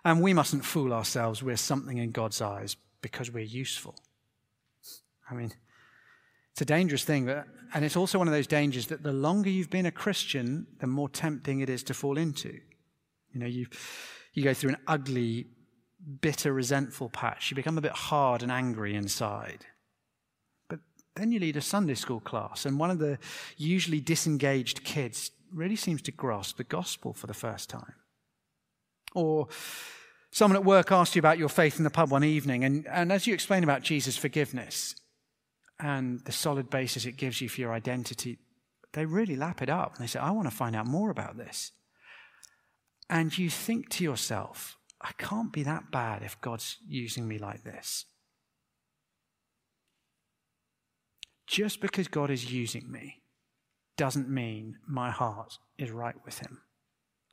And 0.06 0.22
we 0.22 0.34
mustn't 0.34 0.66
fool 0.66 0.94
ourselves 0.94 1.42
we're 1.42 1.58
something 1.58 1.98
in 1.98 2.12
God's 2.12 2.42
eyes 2.42 2.76
because 3.02 3.32
we're 3.32 3.44
useful. 3.44 3.96
I 5.30 5.34
mean, 5.34 5.52
it's 6.52 6.62
a 6.62 6.66
dangerous 6.66 7.04
thing, 7.04 7.26
but, 7.26 7.48
and 7.74 7.84
it's 7.84 7.96
also 7.96 8.20
one 8.20 8.28
of 8.28 8.34
those 8.34 8.46
dangers 8.46 8.88
that 8.88 9.02
the 9.02 9.12
longer 9.12 9.50
you've 9.50 9.72
been 9.72 9.88
a 9.88 9.92
Christian, 9.92 10.68
the 10.80 10.88
more 10.88 11.10
tempting 11.10 11.62
it 11.62 11.70
is 11.70 11.82
to 11.84 11.94
fall 11.94 12.18
into. 12.18 12.60
You 13.32 13.40
know, 13.40 13.48
you, 13.48 13.66
you 14.34 14.44
go 14.44 14.54
through 14.54 14.72
an 14.72 14.78
ugly, 14.88 15.48
bitter, 16.22 16.54
resentful 16.54 17.10
patch. 17.10 17.50
You 17.50 17.56
become 17.56 17.78
a 17.78 17.82
bit 17.82 17.92
hard 17.92 18.44
and 18.44 18.52
angry 18.52 18.96
inside. 18.96 19.66
But 20.70 20.80
then 21.16 21.32
you 21.32 21.40
lead 21.40 21.58
a 21.58 21.62
Sunday 21.62 21.96
school 21.96 22.20
class, 22.20 22.66
and 22.66 22.80
one 22.80 22.92
of 22.92 23.00
the 23.00 23.18
usually 23.58 24.00
disengaged 24.00 24.84
kids 24.84 25.32
really 25.52 25.76
seems 25.76 26.02
to 26.04 26.12
grasp 26.12 26.58
the 26.58 26.64
gospel 26.64 27.14
for 27.14 27.28
the 27.28 27.34
first 27.34 27.70
time. 27.70 27.94
Or 29.14 29.48
someone 30.32 30.58
at 30.58 30.66
work 30.66 30.92
asks 30.92 31.16
you 31.16 31.20
about 31.20 31.38
your 31.38 31.50
faith 31.50 31.78
in 31.78 31.84
the 31.84 31.90
pub 31.90 32.12
one 32.12 32.24
evening, 32.24 32.64
and, 32.64 32.88
and 32.88 33.12
as 33.12 33.28
you 33.28 33.34
explain 33.34 33.64
about 33.64 33.84
Jesus' 33.84 34.18
forgiveness, 34.18 34.96
and 35.80 36.22
the 36.22 36.32
solid 36.32 36.70
basis 36.70 37.06
it 37.06 37.18
gives 37.18 37.42
you 37.42 37.50
for 37.50 37.62
your 37.62 37.74
identity, 37.74 38.40
they 38.94 39.06
really 39.06 39.36
lap 39.36 39.62
it 39.62 39.70
up. 39.70 39.96
And 39.96 40.04
they 40.04 40.08
say, 40.08 40.20
I 40.20 40.32
want 40.32 40.50
to 40.50 40.56
find 40.56 40.76
out 40.76 40.88
more 40.88 41.10
about 41.10 41.38
this. 41.38 41.72
And 43.10 43.38
you 43.38 43.50
think 43.50 43.90
to 43.90 44.04
yourself, 44.04 44.78
I 45.04 45.12
can't 45.18 45.52
be 45.52 45.64
that 45.64 45.92
bad 45.92 46.24
if 46.24 46.40
God's 46.42 46.78
using 46.88 47.28
me 47.28 47.38
like 47.38 47.64
this. 47.64 48.06
Just 51.46 51.82
because 51.82 52.08
God 52.08 52.32
is 52.32 52.52
using 52.52 52.90
me 52.92 53.22
doesn't 53.98 54.30
mean 54.30 54.78
my 54.88 55.12
heart 55.12 55.58
is 55.78 55.92
right 55.92 56.16
with 56.26 56.40
Him. 56.40 56.62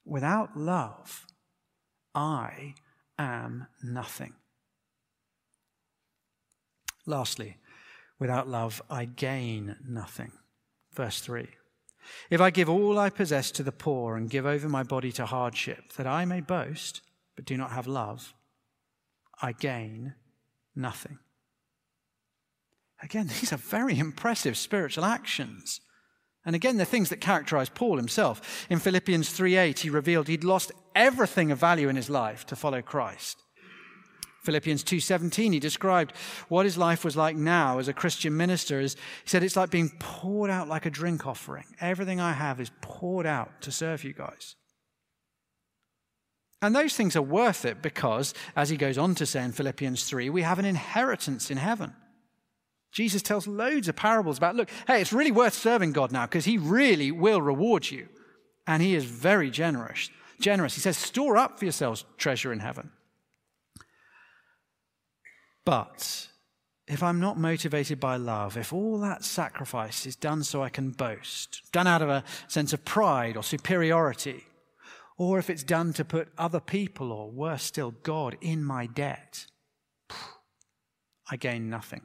Without 0.04 0.56
love, 0.56 1.26
I 2.14 2.74
am 3.18 3.68
nothing. 3.82 4.34
Lastly, 7.06 7.56
Without 8.20 8.46
love, 8.46 8.82
I 8.88 9.06
gain 9.06 9.76
nothing. 9.88 10.30
Verse 10.94 11.20
3 11.20 11.48
If 12.28 12.40
I 12.40 12.50
give 12.50 12.68
all 12.68 12.98
I 12.98 13.08
possess 13.08 13.50
to 13.52 13.62
the 13.62 13.72
poor 13.72 14.14
and 14.14 14.30
give 14.30 14.46
over 14.46 14.68
my 14.68 14.82
body 14.82 15.10
to 15.12 15.26
hardship, 15.26 15.94
that 15.94 16.06
I 16.06 16.26
may 16.26 16.42
boast, 16.42 17.00
but 17.40 17.46
do 17.46 17.56
not 17.56 17.70
have 17.70 17.86
love, 17.86 18.34
I 19.40 19.52
gain 19.52 20.12
nothing. 20.76 21.18
Again, 23.02 23.28
these 23.40 23.50
are 23.50 23.56
very 23.56 23.98
impressive 23.98 24.58
spiritual 24.58 25.06
actions. 25.06 25.80
And 26.44 26.54
again, 26.54 26.76
the 26.76 26.84
things 26.84 27.08
that 27.08 27.22
characterize 27.22 27.70
Paul 27.70 27.96
himself. 27.96 28.66
In 28.68 28.78
Philippians 28.78 29.30
3:8, 29.30 29.78
he 29.78 29.88
revealed 29.88 30.28
he'd 30.28 30.44
lost 30.44 30.72
everything 30.94 31.50
of 31.50 31.56
value 31.56 31.88
in 31.88 31.96
his 31.96 32.10
life 32.10 32.44
to 32.44 32.56
follow 32.56 32.82
Christ. 32.82 33.38
Philippians 34.42 34.84
2:17 34.84 35.54
he 35.54 35.60
described 35.60 36.12
what 36.50 36.66
his 36.66 36.76
life 36.76 37.06
was 37.06 37.16
like 37.16 37.36
now 37.36 37.78
as 37.78 37.88
a 37.88 37.94
Christian 37.94 38.36
minister 38.36 38.82
he 38.82 38.88
said 39.24 39.42
it's 39.42 39.56
like 39.56 39.70
being 39.70 39.92
poured 39.98 40.50
out 40.50 40.68
like 40.68 40.84
a 40.84 40.90
drink 40.90 41.26
offering. 41.26 41.74
Everything 41.80 42.20
I 42.20 42.34
have 42.34 42.60
is 42.60 42.70
poured 42.82 43.24
out 43.24 43.62
to 43.62 43.72
serve 43.72 44.04
you 44.04 44.12
guys. 44.12 44.56
And 46.62 46.74
those 46.74 46.94
things 46.94 47.16
are 47.16 47.22
worth 47.22 47.64
it 47.64 47.80
because 47.80 48.34
as 48.54 48.68
he 48.68 48.76
goes 48.76 48.98
on 48.98 49.14
to 49.16 49.26
say 49.26 49.42
in 49.42 49.52
Philippians 49.52 50.04
3 50.04 50.28
we 50.30 50.42
have 50.42 50.58
an 50.58 50.64
inheritance 50.64 51.50
in 51.50 51.56
heaven. 51.56 51.94
Jesus 52.92 53.22
tells 53.22 53.46
loads 53.46 53.88
of 53.88 53.96
parables 53.96 54.38
about 54.38 54.56
look, 54.56 54.68
hey, 54.86 55.00
it's 55.00 55.12
really 55.12 55.30
worth 55.30 55.54
serving 55.54 55.92
God 55.92 56.12
now 56.12 56.26
because 56.26 56.44
he 56.44 56.58
really 56.58 57.12
will 57.12 57.40
reward 57.40 57.90
you. 57.90 58.08
And 58.66 58.82
he 58.82 58.94
is 58.94 59.04
very 59.04 59.50
generous. 59.50 60.10
Generous. 60.40 60.74
He 60.74 60.80
says 60.80 60.96
store 60.96 61.36
up 61.36 61.58
for 61.58 61.64
yourselves 61.64 62.04
treasure 62.18 62.52
in 62.52 62.60
heaven. 62.60 62.90
But 65.64 66.28
if 66.88 67.02
I'm 67.02 67.20
not 67.20 67.38
motivated 67.38 68.00
by 68.00 68.16
love, 68.16 68.56
if 68.56 68.72
all 68.72 68.98
that 68.98 69.24
sacrifice 69.24 70.06
is 70.06 70.16
done 70.16 70.42
so 70.42 70.62
I 70.62 70.68
can 70.68 70.90
boast, 70.90 71.62
done 71.72 71.86
out 71.86 72.02
of 72.02 72.08
a 72.08 72.24
sense 72.48 72.72
of 72.72 72.84
pride 72.84 73.36
or 73.36 73.42
superiority, 73.42 74.44
or 75.20 75.38
if 75.38 75.50
it's 75.50 75.62
done 75.62 75.92
to 75.92 76.02
put 76.02 76.28
other 76.38 76.60
people, 76.60 77.12
or 77.12 77.30
worse 77.30 77.62
still, 77.62 77.90
God, 77.90 78.38
in 78.40 78.64
my 78.64 78.86
debt, 78.86 79.44
I 81.30 81.36
gain 81.36 81.68
nothing. 81.68 82.00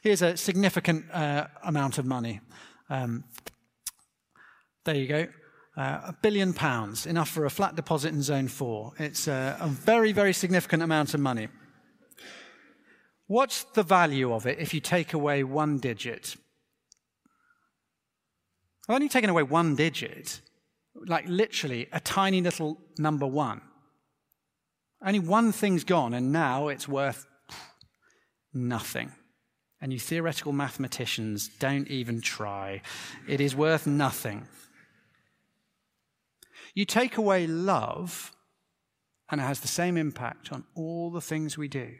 Here's 0.00 0.22
a 0.22 0.34
significant 0.34 1.10
uh, 1.12 1.48
amount 1.62 1.98
of 1.98 2.06
money. 2.06 2.40
Um, 2.88 3.24
there 4.86 4.94
you 4.94 5.06
go. 5.06 5.26
Uh, 5.76 6.00
a 6.06 6.16
billion 6.22 6.54
pounds, 6.54 7.04
enough 7.04 7.28
for 7.28 7.44
a 7.44 7.50
flat 7.50 7.76
deposit 7.76 8.14
in 8.14 8.22
zone 8.22 8.48
four. 8.48 8.94
It's 8.98 9.28
a, 9.28 9.58
a 9.60 9.68
very, 9.68 10.12
very 10.12 10.32
significant 10.32 10.82
amount 10.82 11.12
of 11.12 11.20
money. 11.20 11.48
What's 13.26 13.64
the 13.74 13.82
value 13.82 14.32
of 14.32 14.46
it 14.46 14.58
if 14.58 14.72
you 14.72 14.80
take 14.80 15.12
away 15.12 15.44
one 15.44 15.80
digit? 15.80 16.34
I've 18.88 18.94
only 18.94 19.10
taken 19.10 19.28
away 19.28 19.42
one 19.42 19.76
digit, 19.76 20.40
like 20.94 21.24
literally 21.26 21.88
a 21.92 22.00
tiny 22.00 22.40
little 22.40 22.78
number 22.98 23.26
one. 23.26 23.60
Only 25.04 25.18
one 25.18 25.52
thing's 25.52 25.84
gone, 25.84 26.14
and 26.14 26.32
now 26.32 26.68
it's 26.68 26.86
worth 26.86 27.26
nothing. 28.54 29.12
And 29.80 29.92
you 29.92 29.98
theoretical 29.98 30.52
mathematicians 30.52 31.48
don't 31.58 31.88
even 31.88 32.20
try. 32.20 32.82
It 33.26 33.40
is 33.40 33.56
worth 33.56 33.86
nothing. 33.86 34.46
You 36.74 36.84
take 36.84 37.16
away 37.16 37.46
love, 37.46 38.32
and 39.30 39.40
it 39.40 39.44
has 39.44 39.60
the 39.60 39.68
same 39.68 39.96
impact 39.96 40.52
on 40.52 40.64
all 40.74 41.10
the 41.10 41.20
things 41.20 41.58
we 41.58 41.68
do. 41.68 41.96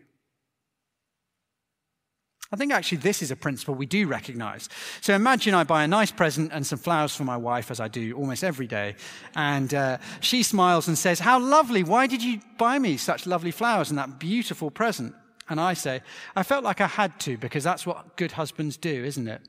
I 2.52 2.56
think 2.56 2.70
actually 2.70 2.98
this 2.98 3.22
is 3.22 3.30
a 3.30 3.36
principle 3.36 3.74
we 3.74 3.86
do 3.86 4.06
recognize. 4.06 4.68
So 5.00 5.14
imagine 5.14 5.54
I 5.54 5.64
buy 5.64 5.84
a 5.84 5.88
nice 5.88 6.10
present 6.10 6.52
and 6.52 6.66
some 6.66 6.78
flowers 6.78 7.16
for 7.16 7.24
my 7.24 7.36
wife, 7.36 7.70
as 7.70 7.80
I 7.80 7.88
do 7.88 8.12
almost 8.12 8.44
every 8.44 8.66
day. 8.66 8.96
And 9.34 9.72
uh, 9.72 9.98
she 10.20 10.42
smiles 10.42 10.86
and 10.86 10.98
says, 10.98 11.18
How 11.18 11.40
lovely. 11.40 11.82
Why 11.82 12.06
did 12.06 12.22
you 12.22 12.40
buy 12.58 12.78
me 12.78 12.98
such 12.98 13.26
lovely 13.26 13.52
flowers 13.52 13.88
and 13.88 13.98
that 13.98 14.18
beautiful 14.18 14.70
present? 14.70 15.14
And 15.48 15.58
I 15.58 15.72
say, 15.72 16.02
I 16.36 16.42
felt 16.42 16.62
like 16.62 16.82
I 16.82 16.86
had 16.86 17.18
to 17.20 17.38
because 17.38 17.64
that's 17.64 17.86
what 17.86 18.16
good 18.16 18.32
husbands 18.32 18.76
do, 18.76 19.02
isn't 19.04 19.28
it? 19.28 19.40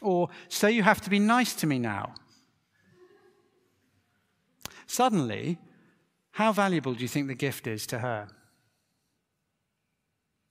Or, 0.00 0.30
so 0.48 0.68
you 0.68 0.82
have 0.82 1.02
to 1.02 1.10
be 1.10 1.18
nice 1.18 1.54
to 1.56 1.66
me 1.66 1.78
now. 1.78 2.14
Suddenly, 4.86 5.58
how 6.32 6.52
valuable 6.52 6.94
do 6.94 7.02
you 7.02 7.08
think 7.08 7.28
the 7.28 7.34
gift 7.34 7.66
is 7.66 7.86
to 7.88 7.98
her? 7.98 8.28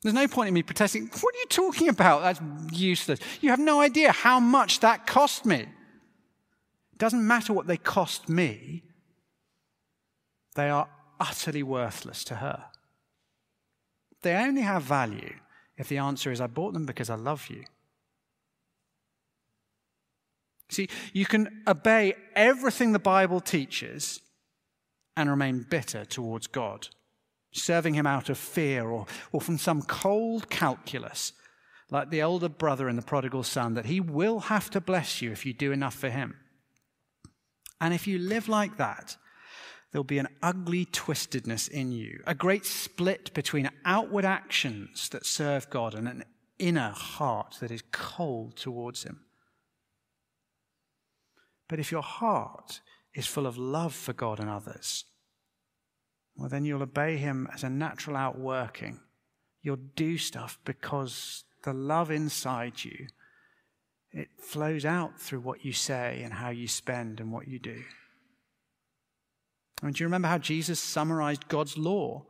There's 0.02 0.16
no 0.16 0.28
point 0.28 0.48
in 0.48 0.54
me 0.54 0.64
protesting. 0.64 1.08
What 1.08 1.36
are 1.36 1.38
you 1.38 1.46
talking 1.48 1.88
about? 1.88 2.22
That's 2.22 2.42
useless. 2.72 3.20
You 3.40 3.52
have 3.52 3.60
no 3.60 3.82
idea 3.82 4.12
how 4.12 4.40
much 4.40 4.80
that 4.80 5.06
cost 5.06 5.46
me. 5.46 5.60
It 5.60 6.98
doesn't 6.98 7.26
matter 7.26 7.54
what 7.54 7.68
they 7.68 7.78
cost 7.78 8.30
me, 8.30 8.84
they 10.56 10.70
are 10.70 10.90
utterly 11.20 11.64
worthless 11.64 12.24
to 12.26 12.36
her. 12.36 12.66
They 14.24 14.36
only 14.36 14.62
have 14.62 14.84
value 14.84 15.34
if 15.78 15.88
the 15.88 15.98
answer 15.98 16.32
is, 16.32 16.40
I 16.40 16.48
bought 16.48 16.74
them 16.74 16.86
because 16.86 17.10
I 17.10 17.16
love 17.16 17.48
you. 17.50 17.64
See, 20.70 20.90
you 21.12 21.26
can 21.26 21.64
obey 21.68 22.14
everything 22.36 22.92
the 22.92 23.00
Bible 23.00 23.40
teaches 23.40 24.22
and 25.18 25.30
remain 25.30 25.66
bitter 25.70 26.06
towards 26.06 26.48
God, 26.48 26.90
serving 27.52 27.94
him 27.94 28.08
out 28.08 28.30
of 28.30 28.38
fear 28.38 28.88
or, 28.88 29.06
or 29.32 29.42
from 29.42 29.58
some 29.58 29.82
cold 29.82 30.50
calculus, 30.50 31.34
like 31.90 32.10
the 32.10 32.22
elder 32.22 32.50
brother 32.50 32.88
in 32.88 32.96
the 32.96 33.02
prodigal 33.02 33.44
son, 33.44 33.74
that 33.74 33.86
he 33.86 34.00
will 34.00 34.42
have 34.42 34.70
to 34.70 34.82
bless 34.82 35.22
you 35.22 35.32
if 35.32 35.46
you 35.46 35.54
do 35.54 35.72
enough 35.72 35.96
for 35.96 36.10
him. 36.10 36.36
And 37.80 37.94
if 37.94 38.08
you 38.08 38.20
live 38.20 38.48
like 38.48 38.78
that, 38.78 39.18
there'll 39.92 40.04
be 40.04 40.20
an 40.20 40.28
ugly 40.42 40.86
twistedness 40.86 41.70
in 41.70 41.92
you, 41.92 42.22
a 42.26 42.36
great 42.36 42.66
split 42.66 43.34
between 43.34 43.70
outward 43.86 44.26
actions 44.26 45.10
that 45.10 45.26
serve 45.26 45.70
God 45.70 45.96
and 45.96 46.08
an 46.08 46.24
inner 46.60 46.92
heart 46.92 47.58
that 47.60 47.72
is 47.72 47.84
cold 47.92 48.56
towards 48.56 49.04
Him. 49.04 49.22
But 51.68 51.80
if 51.80 51.92
your 51.92 52.04
heart 52.04 52.82
is 53.14 53.28
full 53.28 53.48
of 53.48 53.58
love 53.58 53.94
for 53.94 54.14
God 54.14 54.40
and 54.40 54.50
others, 54.50 55.06
well, 56.36 56.50
then 56.50 56.66
you'll 56.66 56.84
obey 56.84 57.18
Him 57.18 57.48
as 57.54 57.64
a 57.64 57.70
natural 57.70 58.16
outworking. 58.16 59.00
You'll 59.62 59.78
do 59.96 60.18
stuff 60.18 60.58
because 60.66 61.44
the 61.64 61.74
love 61.74 62.10
inside 62.10 62.84
you, 62.84 63.08
it 64.12 64.30
flows 64.40 64.86
out 64.86 65.20
through 65.20 65.42
what 65.42 65.64
you 65.64 65.72
say 65.72 66.22
and 66.24 66.34
how 66.34 66.50
you 66.50 66.68
spend 66.68 67.20
and 67.20 67.32
what 67.32 67.48
you 67.48 67.60
do. 67.60 67.84
I 69.82 69.86
mean, 69.86 69.94
do 69.94 70.04
you 70.04 70.08
remember 70.08 70.28
how 70.28 70.38
Jesus 70.38 70.80
summarized 70.80 71.48
God's 71.48 71.78
law? 71.78 72.26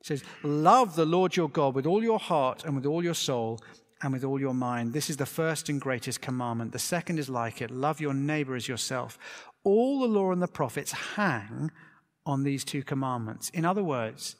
He 0.00 0.06
says, 0.06 0.24
Love 0.42 0.96
the 0.96 1.06
Lord 1.06 1.36
your 1.36 1.48
God 1.48 1.74
with 1.74 1.86
all 1.86 2.02
your 2.02 2.18
heart 2.18 2.64
and 2.64 2.74
with 2.74 2.86
all 2.86 3.04
your 3.04 3.14
soul 3.14 3.60
and 4.02 4.12
with 4.12 4.24
all 4.24 4.40
your 4.40 4.54
mind. 4.54 4.92
This 4.92 5.08
is 5.08 5.16
the 5.16 5.26
first 5.26 5.68
and 5.68 5.80
greatest 5.80 6.20
commandment. 6.20 6.72
The 6.72 6.78
second 6.78 7.18
is 7.18 7.28
like 7.28 7.62
it 7.62 7.70
love 7.70 8.00
your 8.00 8.14
neighbor 8.14 8.54
as 8.54 8.68
yourself. 8.68 9.18
All 9.64 10.00
the 10.00 10.06
law 10.06 10.32
and 10.32 10.42
the 10.42 10.48
prophets 10.48 10.92
hang 10.92 11.70
on 12.24 12.42
these 12.42 12.64
two 12.64 12.82
commandments. 12.82 13.50
In 13.50 13.64
other 13.64 13.82
words, 13.82 14.36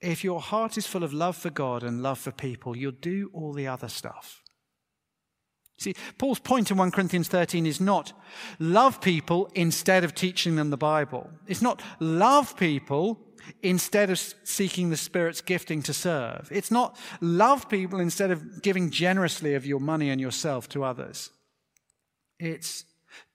if 0.00 0.24
your 0.24 0.40
heart 0.40 0.76
is 0.76 0.86
full 0.86 1.04
of 1.04 1.12
love 1.12 1.36
for 1.36 1.50
God 1.50 1.82
and 1.82 2.02
love 2.02 2.18
for 2.18 2.32
people, 2.32 2.76
you'll 2.76 2.92
do 2.92 3.30
all 3.32 3.52
the 3.52 3.68
other 3.68 3.88
stuff. 3.88 4.42
See, 5.78 5.94
Paul's 6.18 6.38
point 6.38 6.70
in 6.70 6.76
1 6.76 6.90
Corinthians 6.90 7.28
13 7.28 7.66
is 7.66 7.80
not 7.80 8.12
love 8.58 9.00
people 9.00 9.50
instead 9.54 10.04
of 10.04 10.14
teaching 10.14 10.56
them 10.56 10.70
the 10.70 10.76
Bible. 10.76 11.30
It's 11.46 11.62
not 11.62 11.82
love 11.98 12.56
people 12.56 13.18
instead 13.62 14.10
of 14.10 14.18
seeking 14.44 14.90
the 14.90 14.96
Spirit's 14.96 15.40
gifting 15.40 15.82
to 15.82 15.92
serve. 15.92 16.48
It's 16.52 16.70
not 16.70 16.96
love 17.20 17.68
people 17.68 17.98
instead 17.98 18.30
of 18.30 18.62
giving 18.62 18.90
generously 18.90 19.54
of 19.54 19.66
your 19.66 19.80
money 19.80 20.10
and 20.10 20.20
yourself 20.20 20.68
to 20.70 20.84
others. 20.84 21.30
It's 22.38 22.84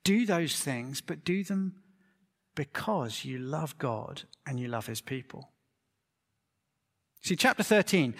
do 0.03 0.25
those 0.25 0.59
things, 0.59 1.01
but 1.01 1.25
do 1.25 1.43
them 1.43 1.75
because 2.57 3.23
you 3.23 3.37
love 3.37 3.77
God 3.77 4.23
and 4.45 4.59
you 4.59 4.67
love 4.67 4.87
His 4.87 4.99
people. 4.99 5.51
See, 7.21 7.35
chapter 7.35 7.61
13, 7.61 8.15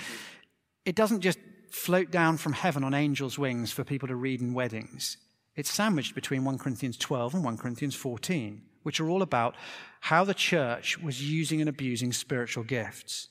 it 0.86 0.95
doesn't 0.95 1.21
just 1.21 1.39
float 1.71 2.12
down 2.12 2.38
from 2.38 2.54
heaven 2.54 2.84
on 2.84 2.93
angels' 2.93 3.39
wings 3.39 3.71
for 3.71 3.84
people 3.84 4.08
to 4.08 4.15
read 4.15 4.39
in 4.39 4.54
weddings. 4.54 5.17
It's 5.56 5.71
sandwiched 5.71 6.13
between 6.13 6.45
1 6.45 6.60
Corinthians 6.60 6.97
12 6.97 7.34
and 7.34 7.43
1 7.43 7.58
Corinthians 7.58 7.95
14, 7.95 8.62
which 8.84 9.00
are 9.00 9.10
all 9.10 9.23
about 9.23 9.56
how 10.02 10.23
the 10.23 10.36
church 10.36 11.00
was 11.00 11.28
using 11.28 11.60
and 11.60 11.69
abusing 11.69 12.13
spiritual 12.13 12.63
gifts. 12.63 13.30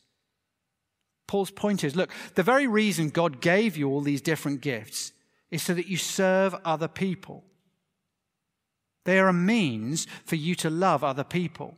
Paul's 1.28 1.52
point 1.52 1.84
is 1.84 1.94
look, 1.94 2.10
the 2.34 2.42
very 2.42 2.66
reason 2.66 3.10
God 3.10 3.40
gave 3.40 3.76
you 3.76 3.88
all 3.88 4.00
these 4.00 4.20
different 4.20 4.60
gifts 4.60 5.12
is 5.52 5.62
so 5.62 5.72
that 5.72 5.86
you 5.86 5.96
serve 5.96 6.54
other 6.64 6.88
people. 6.88 7.44
They 9.06 9.20
are 9.20 9.28
a 9.28 9.32
means 9.32 10.06
for 10.24 10.34
you 10.34 10.54
to 10.56 10.68
love 10.68 11.02
other 11.02 11.24
people. 11.24 11.76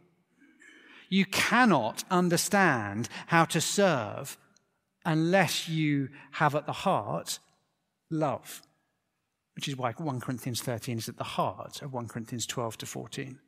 You 1.11 1.27
cannot 1.27 2.05
understand 2.11 3.09
how 3.27 3.45
to 3.47 3.61
serve 3.61 4.39
unless 5.05 5.69
you 5.69 6.09
have 6.33 6.55
at 6.55 6.67
the 6.67 6.73
heart 6.73 7.39
love, 8.11 8.63
which 9.55 9.69
is 9.69 9.77
why 9.77 9.93
1 9.93 10.21
Corinthians 10.21 10.63
13 10.63 10.99
is 10.99 11.09
at 11.09 11.19
the 11.19 11.25
heart 11.25 11.83
of 11.83 11.93
1 11.93 12.09
Corinthians 12.09 12.47
12 12.47 12.79
to 12.79 12.87
14. 12.87 13.39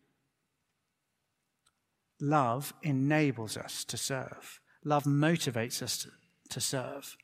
Love 2.21 2.75
enables 2.83 3.57
us 3.57 3.83
to 3.85 3.97
serve. 3.97 4.61
Love 4.85 5.05
motivates 5.05 5.83
us 5.83 5.99
to, 5.99 6.09
to 6.51 6.61
serve. 6.61 7.17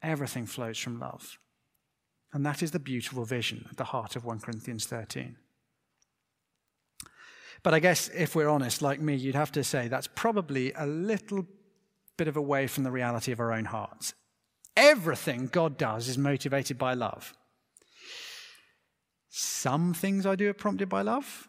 Everything 0.00 0.46
flows 0.46 0.78
from 0.78 1.00
love. 1.00 1.38
And 2.32 2.46
that 2.46 2.62
is 2.62 2.70
the 2.70 2.78
beautiful 2.78 3.24
vision 3.24 3.66
at 3.68 3.76
the 3.76 3.84
heart 3.84 4.14
of 4.14 4.24
1 4.24 4.38
Corinthians 4.38 4.86
13. 4.86 5.36
But 7.62 7.74
I 7.74 7.80
guess 7.80 8.08
if 8.08 8.34
we're 8.34 8.48
honest, 8.48 8.82
like 8.82 9.00
me, 9.00 9.14
you'd 9.14 9.34
have 9.34 9.52
to 9.52 9.64
say 9.64 9.88
that's 9.88 10.06
probably 10.06 10.72
a 10.72 10.86
little 10.86 11.46
bit 12.16 12.28
of 12.28 12.36
away 12.36 12.66
from 12.66 12.84
the 12.84 12.90
reality 12.90 13.32
of 13.32 13.40
our 13.40 13.52
own 13.52 13.66
hearts. 13.66 14.14
Everything 14.76 15.48
God 15.48 15.76
does 15.76 16.08
is 16.08 16.18
motivated 16.18 16.78
by 16.78 16.94
love. 16.94 17.34
Some 19.28 19.94
things 19.94 20.24
I 20.24 20.36
do 20.36 20.48
are 20.48 20.54
prompted 20.54 20.88
by 20.88 21.02
love. 21.02 21.48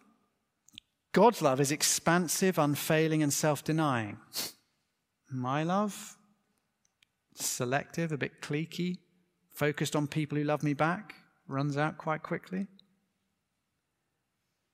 God's 1.12 1.42
love 1.42 1.60
is 1.60 1.72
expansive, 1.72 2.60
unfailing, 2.60 3.24
and 3.24 3.34
self 3.34 3.64
denying. 3.64 4.18
My 5.32 5.64
love, 5.64 6.18
selective, 7.36 8.12
a 8.12 8.18
bit 8.18 8.42
cliquey, 8.42 8.98
focused 9.52 9.96
on 9.96 10.08
people 10.08 10.38
who 10.38 10.44
love 10.44 10.64
me 10.64 10.74
back, 10.74 11.14
runs 11.48 11.78
out 11.78 11.98
quite 11.98 12.24
quickly. 12.24 12.68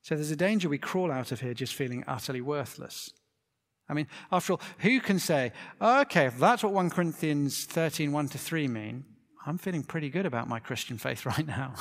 So 0.05 0.13
there's 0.13 0.29
a 0.29 0.35
danger 0.35 0.69
we 0.69 0.77
crawl 0.77 1.11
out 1.11 1.31
of 1.31 1.41
here 1.41 1.55
just 1.55 1.73
feeling 1.73 2.03
utterly 2.05 2.39
worthless. 2.39 3.09
I 3.89 3.95
mean, 3.95 4.05
after 4.31 4.53
all, 4.53 4.61
who 4.77 4.99
can 4.99 5.17
say, 5.17 5.51
okay, 5.81 6.27
if 6.27 6.37
that's 6.37 6.63
what 6.63 6.73
1 6.73 6.91
Corinthians 6.91 7.65
13, 7.65 8.11
1 8.11 8.29
to 8.29 8.37
3 8.37 8.67
mean, 8.67 9.05
I'm 9.47 9.57
feeling 9.57 9.81
pretty 9.81 10.11
good 10.11 10.27
about 10.27 10.47
my 10.47 10.59
Christian 10.59 10.99
faith 10.99 11.25
right 11.25 11.47
now. 11.47 11.73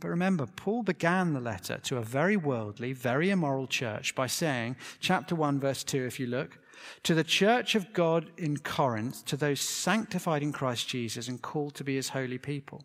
But 0.00 0.08
remember, 0.08 0.44
Paul 0.44 0.82
began 0.82 1.32
the 1.32 1.40
letter 1.40 1.78
to 1.84 1.96
a 1.96 2.02
very 2.02 2.36
worldly, 2.36 2.92
very 2.92 3.30
immoral 3.30 3.66
church 3.66 4.14
by 4.14 4.26
saying, 4.26 4.76
chapter 5.00 5.34
1, 5.34 5.60
verse 5.60 5.82
2, 5.82 6.04
if 6.04 6.20
you 6.20 6.26
look, 6.26 6.58
to 7.04 7.14
the 7.14 7.24
church 7.24 7.74
of 7.74 7.94
God 7.94 8.26
in 8.36 8.58
Corinth, 8.58 9.24
to 9.24 9.36
those 9.38 9.62
sanctified 9.62 10.42
in 10.42 10.52
Christ 10.52 10.90
Jesus 10.90 11.26
and 11.26 11.40
called 11.40 11.74
to 11.76 11.84
be 11.84 11.94
his 11.94 12.10
holy 12.10 12.36
people. 12.36 12.84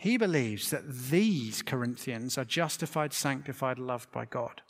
He 0.00 0.16
believes 0.16 0.70
that 0.70 0.90
these 1.10 1.60
Corinthians 1.60 2.38
are 2.38 2.44
justified, 2.46 3.12
sanctified, 3.12 3.78
loved 3.78 4.10
by 4.10 4.24
God. 4.24 4.62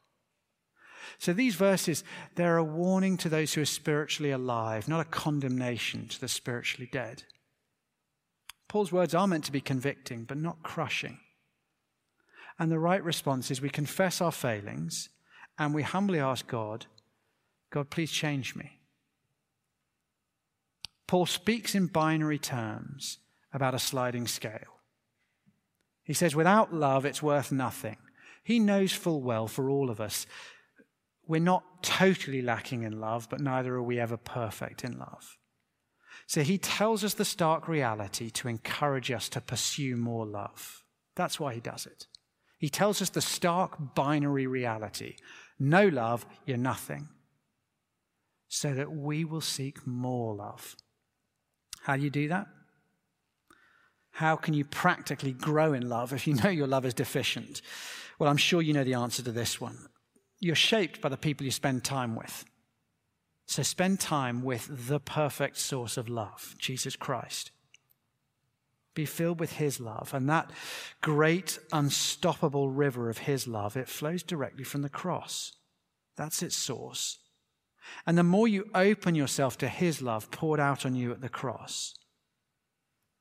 So 1.18 1.32
these 1.32 1.54
verses, 1.54 2.02
they're 2.34 2.56
a 2.56 2.64
warning 2.64 3.16
to 3.18 3.28
those 3.28 3.54
who 3.54 3.62
are 3.62 3.66
spiritually 3.66 4.32
alive, 4.32 4.88
not 4.88 4.98
a 4.98 5.04
condemnation 5.04 6.08
to 6.08 6.20
the 6.20 6.26
spiritually 6.26 6.88
dead. 6.90 7.22
Paul's 8.66 8.90
words 8.90 9.14
are 9.14 9.28
meant 9.28 9.44
to 9.44 9.52
be 9.52 9.60
convicting, 9.60 10.24
but 10.24 10.36
not 10.36 10.64
crushing. 10.64 11.20
And 12.58 12.68
the 12.68 12.80
right 12.80 13.02
response 13.02 13.52
is 13.52 13.60
we 13.60 13.70
confess 13.70 14.20
our 14.20 14.32
failings 14.32 15.10
and 15.60 15.72
we 15.72 15.84
humbly 15.84 16.18
ask 16.18 16.48
God, 16.48 16.86
God, 17.70 17.88
please 17.88 18.10
change 18.10 18.56
me. 18.56 18.80
Paul 21.06 21.26
speaks 21.26 21.76
in 21.76 21.86
binary 21.86 22.40
terms 22.40 23.18
about 23.52 23.74
a 23.74 23.78
sliding 23.78 24.26
scale. 24.26 24.79
He 26.10 26.14
says, 26.14 26.34
without 26.34 26.74
love, 26.74 27.06
it's 27.06 27.22
worth 27.22 27.52
nothing. 27.52 27.96
He 28.42 28.58
knows 28.58 28.92
full 28.92 29.22
well 29.22 29.46
for 29.46 29.70
all 29.70 29.90
of 29.90 30.00
us, 30.00 30.26
we're 31.24 31.40
not 31.40 31.84
totally 31.84 32.42
lacking 32.42 32.82
in 32.82 32.98
love, 32.98 33.28
but 33.30 33.38
neither 33.38 33.76
are 33.76 33.82
we 33.84 34.00
ever 34.00 34.16
perfect 34.16 34.82
in 34.82 34.98
love. 34.98 35.38
So 36.26 36.42
he 36.42 36.58
tells 36.58 37.04
us 37.04 37.14
the 37.14 37.24
stark 37.24 37.68
reality 37.68 38.28
to 38.28 38.48
encourage 38.48 39.12
us 39.12 39.28
to 39.28 39.40
pursue 39.40 39.96
more 39.96 40.26
love. 40.26 40.82
That's 41.14 41.38
why 41.38 41.54
he 41.54 41.60
does 41.60 41.86
it. 41.86 42.08
He 42.58 42.68
tells 42.68 43.00
us 43.00 43.10
the 43.10 43.20
stark 43.20 43.94
binary 43.94 44.48
reality 44.48 45.14
no 45.60 45.86
love, 45.86 46.26
you're 46.44 46.56
nothing. 46.56 47.08
So 48.48 48.74
that 48.74 48.90
we 48.90 49.24
will 49.24 49.42
seek 49.42 49.86
more 49.86 50.34
love. 50.34 50.74
How 51.82 51.96
do 51.96 52.02
you 52.02 52.10
do 52.10 52.26
that? 52.26 52.48
How 54.20 54.36
can 54.36 54.52
you 54.52 54.66
practically 54.66 55.32
grow 55.32 55.72
in 55.72 55.88
love 55.88 56.12
if 56.12 56.26
you 56.26 56.34
know 56.34 56.50
your 56.50 56.66
love 56.66 56.84
is 56.84 56.92
deficient? 56.92 57.62
Well, 58.18 58.28
I'm 58.28 58.36
sure 58.36 58.60
you 58.60 58.74
know 58.74 58.84
the 58.84 58.92
answer 58.92 59.22
to 59.22 59.32
this 59.32 59.62
one. 59.62 59.78
You're 60.40 60.54
shaped 60.54 61.00
by 61.00 61.08
the 61.08 61.16
people 61.16 61.46
you 61.46 61.50
spend 61.50 61.84
time 61.84 62.14
with. 62.14 62.44
So 63.46 63.62
spend 63.62 63.98
time 63.98 64.42
with 64.42 64.88
the 64.88 65.00
perfect 65.00 65.56
source 65.56 65.96
of 65.96 66.10
love, 66.10 66.54
Jesus 66.58 66.96
Christ. 66.96 67.50
Be 68.94 69.06
filled 69.06 69.40
with 69.40 69.52
his 69.52 69.80
love. 69.80 70.12
And 70.12 70.28
that 70.28 70.50
great, 71.00 71.58
unstoppable 71.72 72.68
river 72.68 73.08
of 73.08 73.16
his 73.16 73.48
love, 73.48 73.74
it 73.74 73.88
flows 73.88 74.22
directly 74.22 74.64
from 74.64 74.82
the 74.82 74.90
cross. 74.90 75.52
That's 76.18 76.42
its 76.42 76.56
source. 76.56 77.20
And 78.06 78.18
the 78.18 78.22
more 78.22 78.46
you 78.46 78.66
open 78.74 79.14
yourself 79.14 79.56
to 79.56 79.68
his 79.68 80.02
love 80.02 80.30
poured 80.30 80.60
out 80.60 80.84
on 80.84 80.94
you 80.94 81.10
at 81.10 81.22
the 81.22 81.30
cross, 81.30 81.94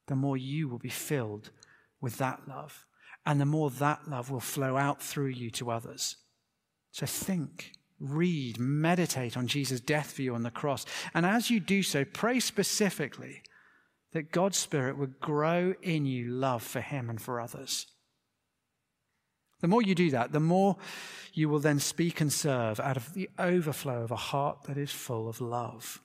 the 0.10 0.15
more 0.15 0.36
you 0.36 0.67
will 0.67 0.80
be 0.80 0.89
filled 0.89 1.52
with 2.02 2.17
that 2.17 2.41
love. 2.48 2.86
And 3.26 3.39
the 3.39 3.45
more 3.45 3.69
that 3.69 4.10
love 4.10 4.32
will 4.32 4.39
flow 4.39 4.76
out 4.76 5.02
through 5.02 5.28
you 5.28 5.50
to 5.52 5.72
others. 5.72 6.17
So 6.91 7.06
think, 7.06 7.74
read, 8.00 8.60
meditate 8.60 9.38
on 9.38 9.48
Jesus' 9.48 9.80
death 9.80 10.12
for 10.12 10.24
you 10.24 10.34
on 10.34 10.43
the 10.43 10.52
cross. 10.52 10.86
And 11.13 11.26
as 11.26 11.50
you 11.50 11.60
do 11.60 11.84
so, 11.84 12.06
pray 12.06 12.39
specifically 12.39 13.43
that 14.13 14.32
God's 14.32 14.58
Spirit 14.58 14.98
would 14.98 15.19
grow 15.19 15.76
in 15.82 16.06
you 16.06 16.32
love 16.32 16.63
for 16.63 16.82
Him 16.82 17.10
and 17.10 17.22
for 17.22 17.39
others. 17.39 17.86
The 19.62 19.67
more 19.67 19.82
you 19.82 19.93
do 19.93 20.10
that, 20.12 20.32
the 20.32 20.39
more 20.39 20.78
you 21.34 21.50
will 21.50 21.60
then 21.60 21.80
speak 21.80 22.22
and 22.22 22.34
serve 22.34 22.80
out 22.80 22.98
of 22.98 23.13
the 23.13 23.30
overflow 23.38 24.02
of 24.02 24.12
a 24.12 24.15
heart 24.15 24.63
that 24.63 24.78
is 24.78 24.91
full 24.91 25.28
of 25.28 25.41
love, 25.41 26.02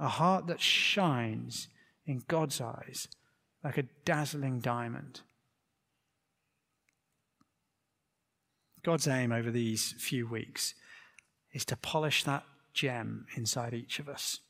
a 0.00 0.08
heart 0.08 0.46
that 0.46 0.60
shines 0.60 1.68
in 2.06 2.22
God's 2.28 2.60
eyes 2.60 3.08
like 3.64 3.78
a 3.78 3.84
dazzling 4.04 4.60
diamond. 4.60 5.22
God's 8.82 9.08
aim 9.08 9.32
over 9.32 9.50
these 9.50 9.92
few 9.92 10.28
weeks 10.28 10.74
is 11.52 11.64
to 11.64 11.76
polish 11.76 12.24
that 12.24 12.44
gem 12.74 13.26
inside 13.34 13.72
each 13.72 13.98
of 13.98 14.08
us 14.08 14.40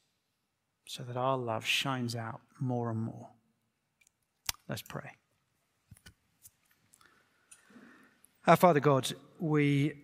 so 0.87 1.05
that 1.05 1.17
our 1.17 1.39
love 1.39 1.65
shines 1.65 2.17
out 2.17 2.41
more 2.59 2.91
and 2.91 3.01
more. 3.01 3.29
Let's 4.69 4.83
pray. 4.83 5.13
Our 8.47 8.57
Father 8.57 8.81
God, 8.81 9.13
we, 9.39 9.95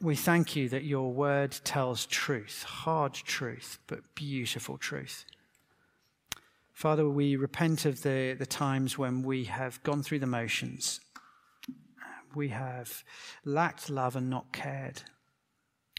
we 0.00 0.16
thank 0.16 0.56
you 0.56 0.68
that 0.70 0.84
your 0.84 1.12
word 1.12 1.52
tells 1.64 2.06
truth, 2.06 2.64
hard 2.64 3.14
truth, 3.14 3.78
but 3.86 4.14
beautiful 4.14 4.76
truth. 4.76 5.24
Father, 6.72 7.08
we 7.08 7.36
repent 7.36 7.84
of 7.84 8.02
the, 8.02 8.34
the 8.38 8.46
times 8.46 8.96
when 8.96 9.22
we 9.22 9.44
have 9.44 9.82
gone 9.82 10.02
through 10.02 10.20
the 10.20 10.26
motions. 10.26 11.00
We 12.34 12.48
have 12.48 13.04
lacked 13.44 13.90
love 13.90 14.16
and 14.16 14.30
not 14.30 14.52
cared. 14.52 15.02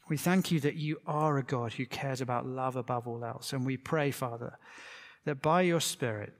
We 0.10 0.18
thank 0.18 0.52
you 0.52 0.60
that 0.62 0.76
you 0.76 1.00
are 1.06 1.38
a 1.38 1.44
God 1.44 1.74
who 1.74 1.86
cares 1.86 2.22
about 2.22 2.46
love 2.46 2.76
above 2.76 3.08
all 3.08 3.24
else. 3.24 3.54
And 3.54 3.66
we 3.66 3.78
pray, 3.78 4.12
Father, 4.12 4.58
that 5.26 5.42
by 5.42 5.62
your 5.62 5.80
Spirit, 5.80 6.34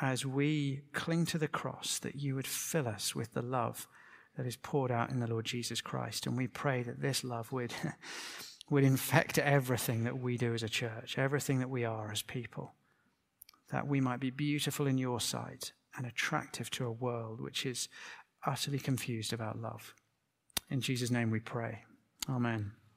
as 0.00 0.26
we 0.26 0.82
cling 0.92 1.24
to 1.26 1.38
the 1.38 1.48
cross, 1.48 1.98
that 1.98 2.16
you 2.16 2.34
would 2.34 2.46
fill 2.46 2.86
us 2.86 3.14
with 3.14 3.32
the 3.32 3.42
love 3.42 3.88
that 4.36 4.46
is 4.46 4.56
poured 4.56 4.90
out 4.90 5.10
in 5.10 5.20
the 5.20 5.26
Lord 5.26 5.44
Jesus 5.44 5.80
Christ. 5.80 6.26
And 6.26 6.36
we 6.36 6.46
pray 6.46 6.82
that 6.82 7.00
this 7.00 7.24
love 7.24 7.52
would, 7.52 7.72
would 8.70 8.84
infect 8.84 9.38
everything 9.38 10.04
that 10.04 10.18
we 10.18 10.36
do 10.36 10.54
as 10.54 10.62
a 10.62 10.68
church, 10.68 11.18
everything 11.18 11.60
that 11.60 11.70
we 11.70 11.84
are 11.84 12.10
as 12.10 12.22
people, 12.22 12.74
that 13.74 13.88
we 13.88 14.00
might 14.00 14.20
be 14.20 14.30
beautiful 14.30 14.86
in 14.86 14.98
your 14.98 15.18
sight 15.18 15.72
and 15.96 16.06
attractive 16.06 16.70
to 16.70 16.86
a 16.86 16.92
world 16.92 17.40
which 17.40 17.66
is 17.66 17.88
utterly 18.46 18.78
confused 18.78 19.32
about 19.32 19.58
love. 19.60 19.94
In 20.70 20.80
Jesus' 20.80 21.10
name 21.10 21.28
we 21.32 21.40
pray. 21.40 21.82
Amen. 22.28 22.70